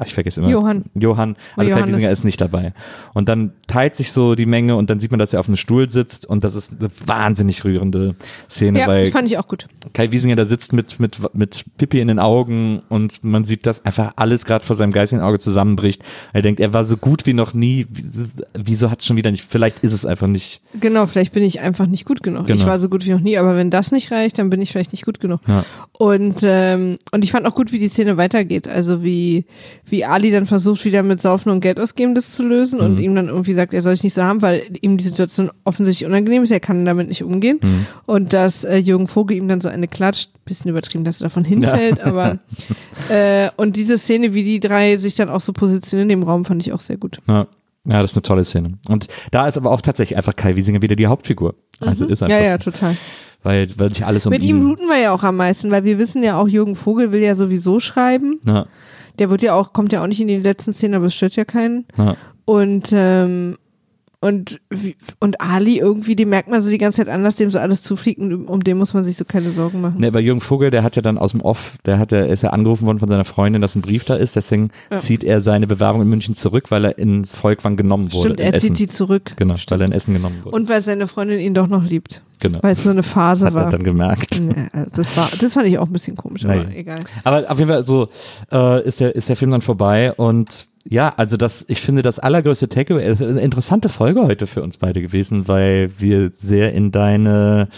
[0.06, 0.50] ich vergesse immer.
[0.50, 0.84] Johann.
[0.96, 1.96] Johann, also Kai Johannes.
[1.96, 2.74] Wiesinger ist nicht dabei.
[3.14, 5.56] Und dann teilt sich so die Menge und dann sieht man, dass er auf einem
[5.56, 8.16] Stuhl sitzt und das ist eine wahnsinnig rührende
[8.50, 9.68] Szene, Ja, weil fand ich auch gut.
[9.94, 13.86] Kai Wiesinger da sitzt mit, mit, mit Pippi in den Augen und man sieht, dass
[13.86, 16.04] einfach alles gerade vor seinem geistigen Auge zusammenbricht.
[16.34, 17.86] Er denkt, er war so gut wie noch nie.
[17.90, 18.04] Wie-
[18.54, 19.46] Wieso hat es schon wieder nicht?
[19.48, 20.62] Vielleicht ist es einfach nicht.
[20.80, 22.48] Genau, vielleicht bin ich einfach nicht gut genug.
[22.48, 22.60] Genau.
[22.60, 24.72] Ich war so gut wie noch nie, aber wenn das nicht reicht, dann bin ich
[24.72, 25.42] vielleicht nicht gut genug.
[25.48, 25.64] Ja.
[25.98, 28.68] Und, ähm, und ich fand auch gut, wie die Szene weitergeht.
[28.68, 29.18] Also wie,
[29.86, 32.86] wie Ali dann versucht, wieder mit Saufen und Geld ausgeben das zu lösen Mhm.
[32.86, 35.51] und ihm dann irgendwie sagt, er soll sich nicht so haben, weil ihm die Situation
[35.63, 37.59] offensichtlich unangenehm ist, er kann damit nicht umgehen.
[37.61, 37.86] Mhm.
[38.05, 41.43] Und dass äh, Jürgen Vogel ihm dann so eine klatscht, bisschen übertrieben, dass er davon
[41.45, 42.39] hinfällt, aber
[43.09, 46.61] äh, und diese Szene, wie die drei sich dann auch so positionieren dem Raum, fand
[46.61, 47.20] ich auch sehr gut.
[47.28, 47.47] Ja.
[47.86, 48.78] Ja, das ist eine tolle Szene.
[48.89, 51.55] Und da ist aber auch tatsächlich einfach Kai Wiesinger wieder die Hauptfigur.
[51.80, 52.43] Also ist einfach, Mhm.
[52.43, 52.95] Ja, ja, total.
[53.41, 54.57] weil, weil sich alles um Mit ihn.
[54.57, 57.22] ihm routen wir ja auch am meisten, weil wir wissen ja auch, Jürgen Vogel will
[57.22, 58.39] ja sowieso schreiben.
[58.45, 58.67] ja,
[59.20, 61.36] Der wird ja auch, kommt ja auch nicht in die letzten Szenen, aber es stört
[61.36, 61.86] ja keinen.
[61.97, 62.15] ja.
[62.45, 63.57] Und, ähm,
[64.22, 67.51] Und, wie- und Ali irgendwie, den merkt man so die ganze Zeit an, dass dem
[67.51, 70.01] so alles zufliegt und um- den muss man sich so keine Sorgen machen.
[70.01, 72.41] Ne, aber Jürgen Vogel, der hat ja dann aus dem Off, der hat ja, ist
[72.43, 74.97] ja angerufen worden von seiner Freundin, dass ein Brief da ist, deswegen Ja.
[74.97, 78.32] zieht er seine Bewahrung in München zurück, weil er in Volkwang genommen wurde.
[78.32, 78.76] Stimmt, er Essen.
[78.76, 79.32] zieht die zurück.
[79.38, 80.53] Genau, weil er in Essen genommen wurde.
[80.53, 82.22] Und weil seine Freundin ihn doch noch liebt.
[82.41, 82.59] genau.
[82.61, 83.70] Weil es so eine Phase Hat er war.
[83.70, 84.38] dann gemerkt.
[84.39, 86.70] Ja, also das war, das fand ich auch ein bisschen komisch, aber Naja.
[86.76, 86.99] egal.
[87.24, 88.09] Aber auf jeden Fall so
[88.51, 92.18] äh, ist, der, ist der Film dann vorbei und ja, also das, ich finde das
[92.18, 96.74] allergrößte Takeaway, es ist eine interessante Folge heute für uns beide gewesen, weil wir sehr
[96.74, 97.70] in deine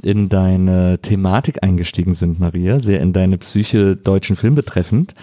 [0.00, 5.14] in deine Thematik eingestiegen sind, Maria, sehr in deine Psyche deutschen Film betreffend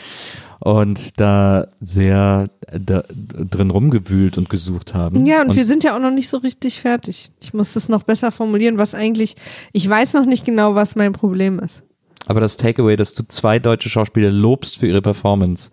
[0.60, 5.26] und da sehr da, drin rumgewühlt und gesucht haben.
[5.26, 7.32] Ja, und, wir sind ja auch noch nicht so richtig fertig.
[7.40, 9.36] Ich muss das noch besser formulieren, was eigentlich,
[9.72, 11.82] ich weiß noch nicht genau, was mein Problem ist.
[12.28, 15.72] Aber das Takeaway, dass du zwei deutsche Schauspieler lobst für ihre Performance,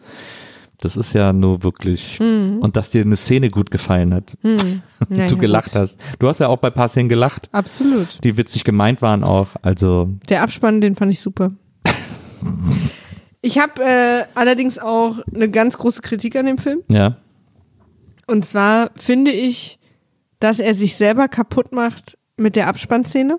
[0.85, 2.19] das ist ja nur wirklich.
[2.21, 4.37] Und dass dir eine Szene gut gefallen hat.
[4.43, 4.83] Hm.
[5.09, 5.81] Naja, du gelacht gut.
[5.81, 5.99] hast.
[6.21, 8.23] Du hast ja auch bei ein paar Szenen gelacht, Absolut.
[8.23, 9.49] die witzig gemeint waren auch.
[9.63, 11.51] Also, Der Abspann, den fand ich super.
[13.41, 16.83] Ich habe äh, allerdings auch eine ganz große Kritik an dem Film.
[16.89, 17.17] ja.
[18.29, 19.81] Und zwar finde ich,
[20.39, 23.39] dass er sich selber kaputt macht mit der Abspannszene.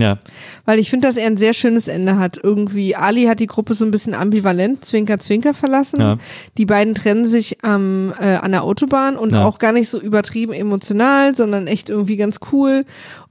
[0.00, 0.18] Ja.
[0.64, 2.38] Weil ich finde, dass er ein sehr schönes Ende hat.
[2.42, 6.00] Irgendwie, Ali hat die Gruppe so ein bisschen ambivalent, Zwinker, Zwinker verlassen.
[6.00, 6.18] Ja.
[6.58, 9.44] Die beiden trennen sich am, äh, an der Autobahn und Ja.
[9.44, 12.84] auch gar nicht so übertrieben emotional, sondern echt irgendwie ganz cool.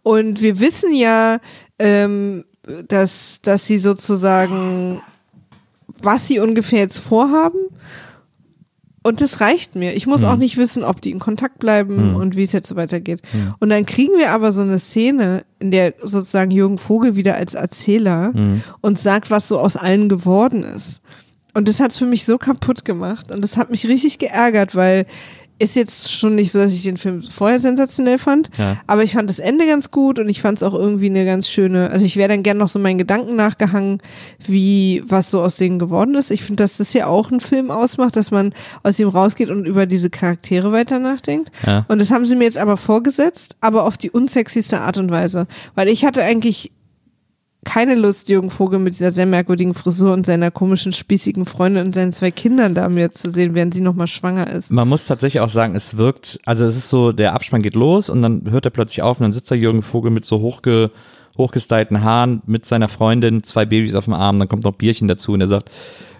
[0.03, 1.39] Und wir wissen ja,
[1.79, 2.45] ähm,
[2.87, 5.01] dass, dass sie sozusagen,
[6.01, 7.57] was sie ungefähr jetzt vorhaben.
[9.03, 9.95] Und das reicht mir.
[9.95, 12.75] Ich muss auch nicht wissen, ob die in Kontakt bleiben und wie es jetzt so
[12.75, 13.21] weitergeht.
[13.59, 17.53] Und dann kriegen wir aber so eine Szene, in der sozusagen Jürgen Vogel wieder als
[17.53, 18.33] Erzähler
[18.81, 21.01] und sagt, was so aus allen geworden ist.
[21.53, 23.31] Und das hat's für mich so kaputt gemacht.
[23.31, 25.05] Und das hat mich richtig geärgert, weil
[25.59, 28.77] ist jetzt schon nicht so, dass ich den Film vorher sensationell fand, Ja.
[28.87, 31.49] aber ich fand das Ende ganz gut und ich fand es auch irgendwie eine ganz
[31.49, 34.01] schöne, also ich wäre dann gern noch so meinen Gedanken nachgehangen,
[34.47, 36.31] wie, was so aus denen geworden ist.
[36.31, 38.53] Ich finde, dass das ja auch einen Film ausmacht, dass man
[38.83, 41.51] aus ihm rausgeht und über diese Charaktere weiter nachdenkt.
[41.65, 41.85] Ja.
[41.89, 45.47] Und das haben sie mir jetzt aber vorgesetzt, aber auf die unsexyste Art und Weise.
[45.75, 46.71] Weil ich hatte eigentlich
[47.65, 51.93] keine Lust, Jürgen Vogel mit dieser sehr merkwürdigen Frisur und seiner komischen, spießigen Freundin und
[51.93, 54.71] seinen zwei Kindern da mir zu sehen, während sie nochmal schwanger ist.
[54.71, 58.09] Man muss tatsächlich auch sagen, es wirkt, also es ist so, der Abspann geht los
[58.09, 60.91] und dann hört er plötzlich auf und dann sitzt da Jürgen Vogel mit so hochge,
[61.37, 65.33] hochgestylten Haaren mit seiner Freundin, zwei Babys auf dem Arm, dann kommt noch Bierchen dazu
[65.33, 65.69] und er sagt,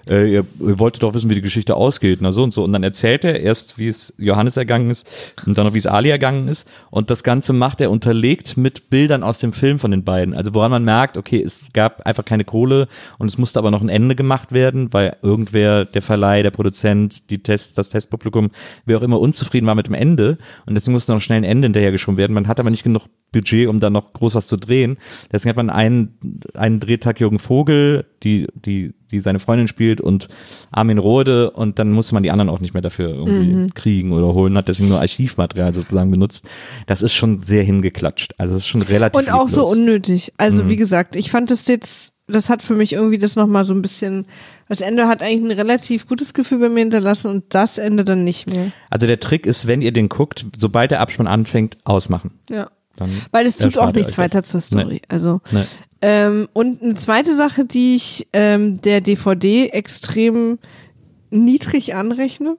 [0.07, 2.63] äh, ihr, ihr wolltet doch wissen, wie die Geschichte ausgeht, na so und so.
[2.63, 5.07] Und dann erzählt er erst, wie es Johannes ergangen ist
[5.45, 6.67] und dann noch, wie es Ali ergangen ist.
[6.91, 10.33] Und das Ganze macht er unterlegt mit Bildern aus dem Film von den beiden.
[10.33, 12.87] Also woran man merkt, okay, es gab einfach keine Kohle
[13.17, 17.29] und es musste aber noch ein Ende gemacht werden, weil irgendwer, der Verleih, der Produzent,
[17.29, 18.51] die Test, das Testpublikum,
[18.85, 20.37] wer auch immer unzufrieden war mit dem Ende.
[20.65, 22.33] Und deswegen musste noch schnell ein Ende hinterhergeschoben werden.
[22.33, 24.97] Man hat aber nicht genug Budget, um da noch groß was zu drehen.
[25.31, 26.17] Deswegen hat man einen,
[26.55, 30.27] einen Drehtag Jürgen Vogel, die, die, die seine Freundin spielt und
[30.71, 34.33] Armin Rohde und dann musste man die anderen auch nicht mehr dafür irgendwie kriegen oder
[34.33, 36.47] holen, hat deswegen nur Archivmaterial sozusagen benutzt.
[36.87, 38.33] Das ist schon sehr hingeklatscht.
[38.37, 39.71] Also es ist schon relativ Und auch so lieblos.
[39.77, 40.33] unnötig.
[40.37, 40.69] Also Mhm.
[40.69, 43.81] wie gesagt, ich fand das jetzt, das hat für mich irgendwie das nochmal so ein
[43.81, 44.25] bisschen,
[44.67, 48.23] das Ende hat eigentlich ein relativ gutes Gefühl bei mir hinterlassen und das Ende dann
[48.23, 48.71] nicht mehr.
[48.89, 52.31] Also der Trick ist, wenn ihr den guckt, sobald der Abspann anfängt, ausmachen.
[52.49, 52.69] Ja.
[52.95, 54.85] Dann Weil es tut auch nichts weiter zur Story.
[54.95, 55.01] Nee.
[55.07, 55.63] Also Nee.
[56.01, 60.59] ähm, und eine zweite Sache, die ich ähm, der DVD extrem
[61.29, 62.57] niedrig anrechne,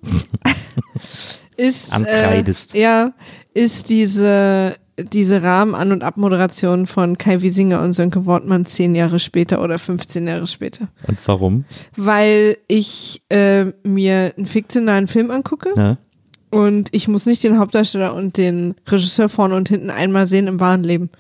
[1.57, 2.75] ist Ankreidest.
[2.75, 3.13] Äh, ja
[3.55, 9.63] ist diese diese Rahmen-An- und Abmoderation von Kai Wiesinger und Sönke Wortmann zehn Jahre später
[9.63, 10.89] oder 15 Jahre später.
[11.07, 11.65] Und warum?
[11.97, 15.97] Weil ich äh, mir einen fiktionalen Film angucke Ja.
[16.51, 20.61] Und ich muss nicht den Hauptdarsteller und den Regisseur vorne und hinten einmal sehen im
[20.61, 21.11] wahren Leben,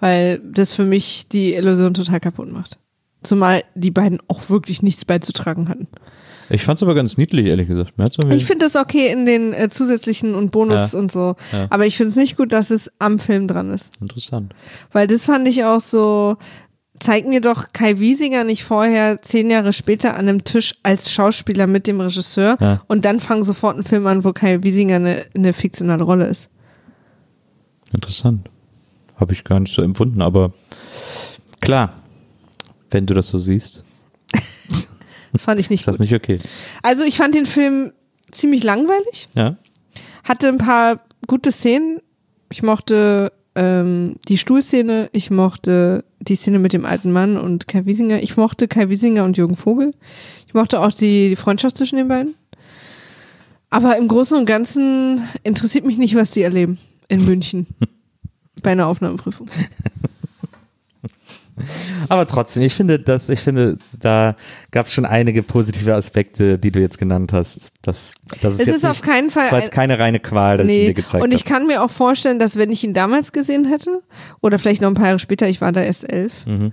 [0.00, 2.78] weil das für mich die Illusion total kaputt macht.
[3.22, 5.88] Zumal die beiden auch wirklich nichts beizutragen hatten.
[6.50, 7.92] Ich fand's aber ganz niedlich, ehrlich gesagt.
[8.30, 10.98] Ich finde das okay in den äh, zusätzlichen und Bonus Ja.
[10.98, 11.66] und so, Ja.
[11.68, 14.00] aber ich finde es nicht gut, dass es am Film dran ist.
[14.00, 14.54] interessant.
[14.92, 16.36] Weil das fand ich auch so,
[17.00, 21.66] zeig mir doch Kai Wiesinger nicht vorher zehn Jahre später an einem Tisch als Schauspieler
[21.66, 22.82] mit dem Regisseur Ja.
[22.88, 26.48] und dann fang sofort einen Film an, wo Kai Wiesinger eine, eine fiktionale Rolle ist.
[27.92, 28.48] Interessant.
[29.16, 30.52] Habe ich gar nicht so empfunden, aber
[31.60, 31.92] klar,
[32.90, 33.84] wenn du das so siehst,
[34.30, 34.88] Das
[35.42, 36.00] fand ich nicht ist das gut.
[36.02, 36.40] nicht okay.
[36.82, 37.92] Also ich fand den Film
[38.30, 39.56] ziemlich langweilig, Ja.
[40.24, 42.00] hatte ein paar gute Szenen.
[42.50, 47.86] Ich mochte ähm, die Stuhlszene, ich mochte die Szene mit dem alten Mann und Kai
[47.86, 48.22] Wiesinger.
[48.22, 49.94] Ich mochte Kai Wiesinger und Jürgen Vogel.
[50.46, 52.36] Ich mochte auch die, die Freundschaft zwischen den beiden.
[53.68, 56.78] Aber im Großen und Ganzen interessiert mich nicht, was die erleben.
[57.08, 57.66] in München
[58.62, 59.48] bei einer Aufnahmeprüfung.
[62.08, 64.36] Aber trotzdem, ich finde, dass, ich finde, da
[64.70, 67.70] gab es schon einige positive Aspekte, die du jetzt genannt hast.
[67.82, 69.98] Das, das ist Es jetzt ist auf nicht, keinen Fall das war jetzt ein- keine
[69.98, 71.50] reine Qual, dass ich Nee, dir gezeigt und ich habe.
[71.50, 74.02] kann mir auch vorstellen, dass wenn ich ihn damals gesehen hätte,
[74.40, 76.72] oder vielleicht noch ein paar Jahre später, ich war da erst elf, Mhm.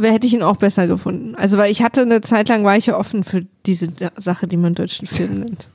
[0.00, 1.34] hätte ich ihn auch besser gefunden.
[1.36, 4.56] Also weil ich hatte eine Zeit lang, war ich ja offen für diese Sache, die
[4.56, 5.68] man deutschen Film nennt.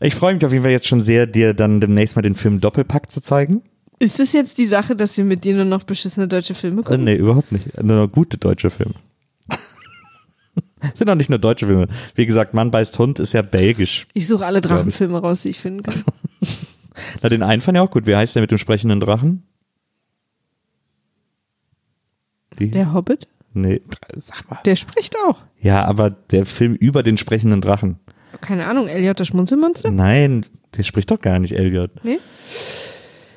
[0.00, 2.60] Ich freue mich auf jeden Fall jetzt schon sehr, dir dann demnächst mal den Film
[2.60, 3.62] Doppelpack zu zeigen.
[4.04, 6.84] Ist es jetzt die Sache, dass wir mit dir nur noch beschissene deutsche Filme Äh,
[6.84, 7.04] gucken?
[7.04, 7.82] nee, überhaupt nicht.
[7.82, 8.94] Nur noch gute deutsche Filme.
[10.80, 11.88] Es sind auch nicht nur deutsche Filme.
[12.14, 14.06] Wie gesagt, Mann beißt Hund ist ja belgisch.
[14.12, 14.60] Ich suche alle.
[14.60, 16.02] Drachenfilme raus, die ich finden kann.
[17.22, 18.06] Na, den einen fand ich auch gut.
[18.06, 19.42] Wie heißt der mit dem sprechenden Drachen?
[22.56, 22.70] Wie?
[22.70, 23.80] Der Hobbit, Nee,
[24.14, 24.60] sag mal.
[24.64, 25.40] der spricht auch.
[25.60, 27.98] Ja, aber der Film über den sprechenden Drachen.
[28.40, 29.90] Keine Ahnung, Elliot das Schmunzelmonster?
[29.90, 30.44] Nein,
[30.76, 31.90] der spricht doch gar nicht, Elliot.
[32.04, 32.18] Nee?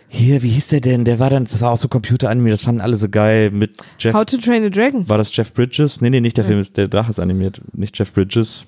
[0.09, 1.03] Hier, wie hieß der denn?
[1.05, 4.13] Der war dann, das war auch so Computeranimiert, das fanden alle so geil mit Jeff.
[4.13, 5.07] How to Train a Dragon.
[5.09, 5.99] War das Jeff Bridges?
[5.99, 7.61] Nee, nee, nicht der Film, ist, der Drache ist animiert.
[7.73, 8.67] Nicht Jeff Bridges.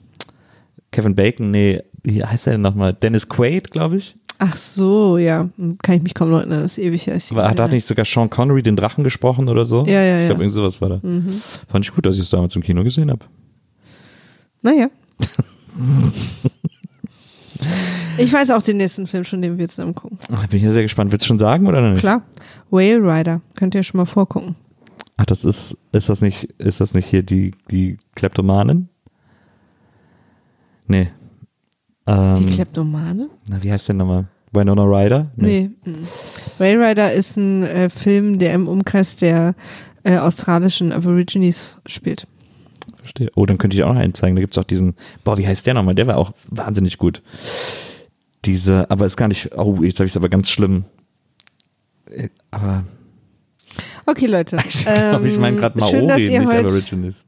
[0.91, 2.93] Kevin Bacon, nee, wie heißt er denn nochmal?
[2.93, 4.17] Dennis Quaid, glaube ich.
[4.41, 5.49] Ach so, ja.
[5.81, 7.19] Kann ich mich kaum noch erinnern, das ist ewig her.
[7.31, 9.85] Aber hat, hat nicht sogar Sean Connery den Drachen gesprochen oder so?
[9.85, 10.45] Ja, ja, Ich glaube, ja.
[10.47, 10.99] irgend sowas war da.
[11.03, 11.41] Mhm.
[11.67, 13.25] Fand ich gut, dass ich es damals im Kino gesehen habe.
[14.61, 14.89] Naja.
[18.17, 20.17] ich weiß auch den nächsten Film schon, den wir zusammen gucken.
[20.31, 21.11] Ach, bin ich ja sehr gespannt.
[21.11, 21.99] Willst du schon sagen oder nicht?
[21.99, 22.23] Klar.
[22.69, 23.41] Whale Rider.
[23.55, 24.55] Könnt ihr schon mal vorgucken.
[25.17, 28.89] Ach, das ist, ist das nicht, ist das nicht hier die, die Kleptomanen?
[30.87, 31.11] Nee.
[32.07, 33.29] Ähm, Die Kleptomane?
[33.47, 34.27] na, wie heißt der nochmal?
[34.51, 35.31] Winona Ryder?
[35.35, 35.69] Nee.
[35.85, 35.93] nee.
[36.57, 39.53] Whale Rider ist ein äh, Film, der im Umkreis der
[40.03, 42.25] äh, australischen Aborigines spielt.
[42.99, 43.29] Verstehe.
[43.35, 44.35] Oh, dann könnte ich auch noch einen zeigen.
[44.35, 45.95] Da gibt es auch diesen, boah, wie heißt der nochmal?
[45.95, 47.21] Der war auch wahnsinnig gut.
[48.45, 50.85] Diese, aber ist gar nicht, oh, jetzt habe ich es aber ganz schlimm.
[52.09, 52.83] Äh, Aber
[54.05, 54.57] Okay, Leute.
[54.67, 57.25] ich glaube, ich meine gerade Ähm, schön, dass Maori, ihr nicht heute, Aborigines.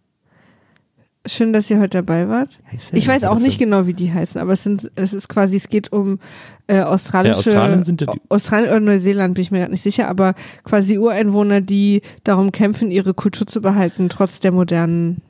[1.28, 2.60] Schön, dass ihr heute dabei wart.
[2.72, 5.56] Heißt Ich weiß auch nicht genau, wie die heißen, aber es sind, es ist quasi,
[5.56, 6.18] es geht um
[6.66, 10.34] äh, australische, Ja, Australien sind Australien oder Neuseeland, bin ich mir gerade nicht sicher, aber
[10.64, 15.22] quasi Ureinwohner, die darum kämpfen, ihre Kultur zu behalten, trotz der modernen.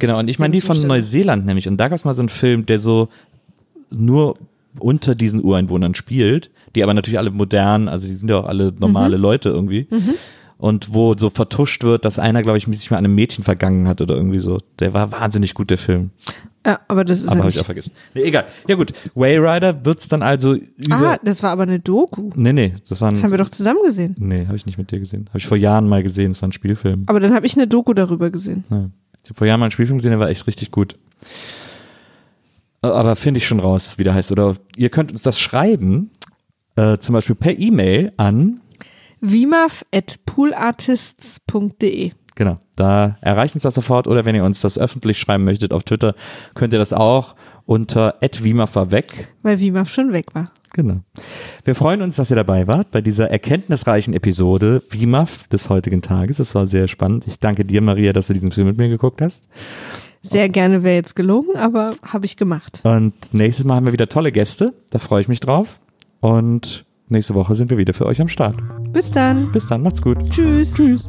[0.00, 0.80] Genau, und ich meine die von.
[0.86, 1.68] Neuseeland nämlich.
[1.68, 3.08] Und da gab es mal so einen Film, der so
[3.90, 4.36] nur
[4.78, 8.72] unter diesen Ureinwohnern spielt, die aber natürlich alle modern, also die sind ja auch alle
[8.78, 9.22] normale Mhm.
[9.22, 9.88] Leute irgendwie.
[10.58, 13.88] Und wo so vertuscht wird, dass einer, glaube ich, sich mal an einem Mädchen vergangen
[13.88, 14.58] hat oder irgendwie so.
[14.78, 16.10] Der war wahnsinnig gut, der Film.
[16.66, 17.92] Ja, aber das ist aber ja habe ich auch vergessen.
[18.14, 18.44] Nee, egal.
[18.68, 21.12] Ja gut, Whale Rider wird's dann also über...
[21.12, 22.30] Ah, das war aber eine Doku.
[22.36, 23.14] nee, nee, das war ein...
[23.14, 24.14] Das haben wir doch zusammen gesehen.
[24.18, 25.24] nee, habe ich nicht mit dir gesehen.
[25.30, 27.04] Habe ich vor Jahren mal gesehen, das war ein Spielfilm.
[27.06, 28.64] Aber dann habe ich eine Doku darüber gesehen.
[28.70, 28.90] Ja.
[29.30, 30.98] Habe vor Jahren mal einen Spielfilm gesehen, der war echt richtig gut.
[32.82, 34.32] Aber finde ich schon raus, wie der heißt.
[34.32, 36.10] Oder ihr könnt uns das schreiben,
[36.76, 38.60] äh, zum Beispiel per E-Mail an,
[39.20, 44.08] vimaf.poolartists.de genau, da erreicht uns das sofort.
[44.08, 46.14] Oder wenn ihr uns das öffentlich schreiben möchtet auf Twitter,
[46.54, 49.28] könnt ihr das auch unter @wimaf weg.
[49.42, 50.46] Weil Vimaf schon weg war.
[50.72, 51.00] Genau.
[51.64, 56.38] Wir freuen uns, dass ihr dabei wart bei dieser erkenntnisreichen Episode WIMAF des heutigen Tages.
[56.38, 57.26] Es war sehr spannend.
[57.26, 59.48] Ich danke dir, Maria, dass du diesen Film mit mir geguckt hast.
[60.22, 62.80] Sehr gerne wäre jetzt gelogen, aber habe ich gemacht.
[62.84, 64.74] Und nächstes Mal haben wir wieder tolle Gäste.
[64.90, 65.80] Da freue ich mich drauf.
[66.20, 68.56] Und nächste Woche sind wir wieder für euch am Start.
[68.92, 69.50] Bis dann.
[69.52, 70.18] Bis dann, macht's gut.
[70.30, 70.74] Tschüss.
[70.74, 71.08] Tschüss.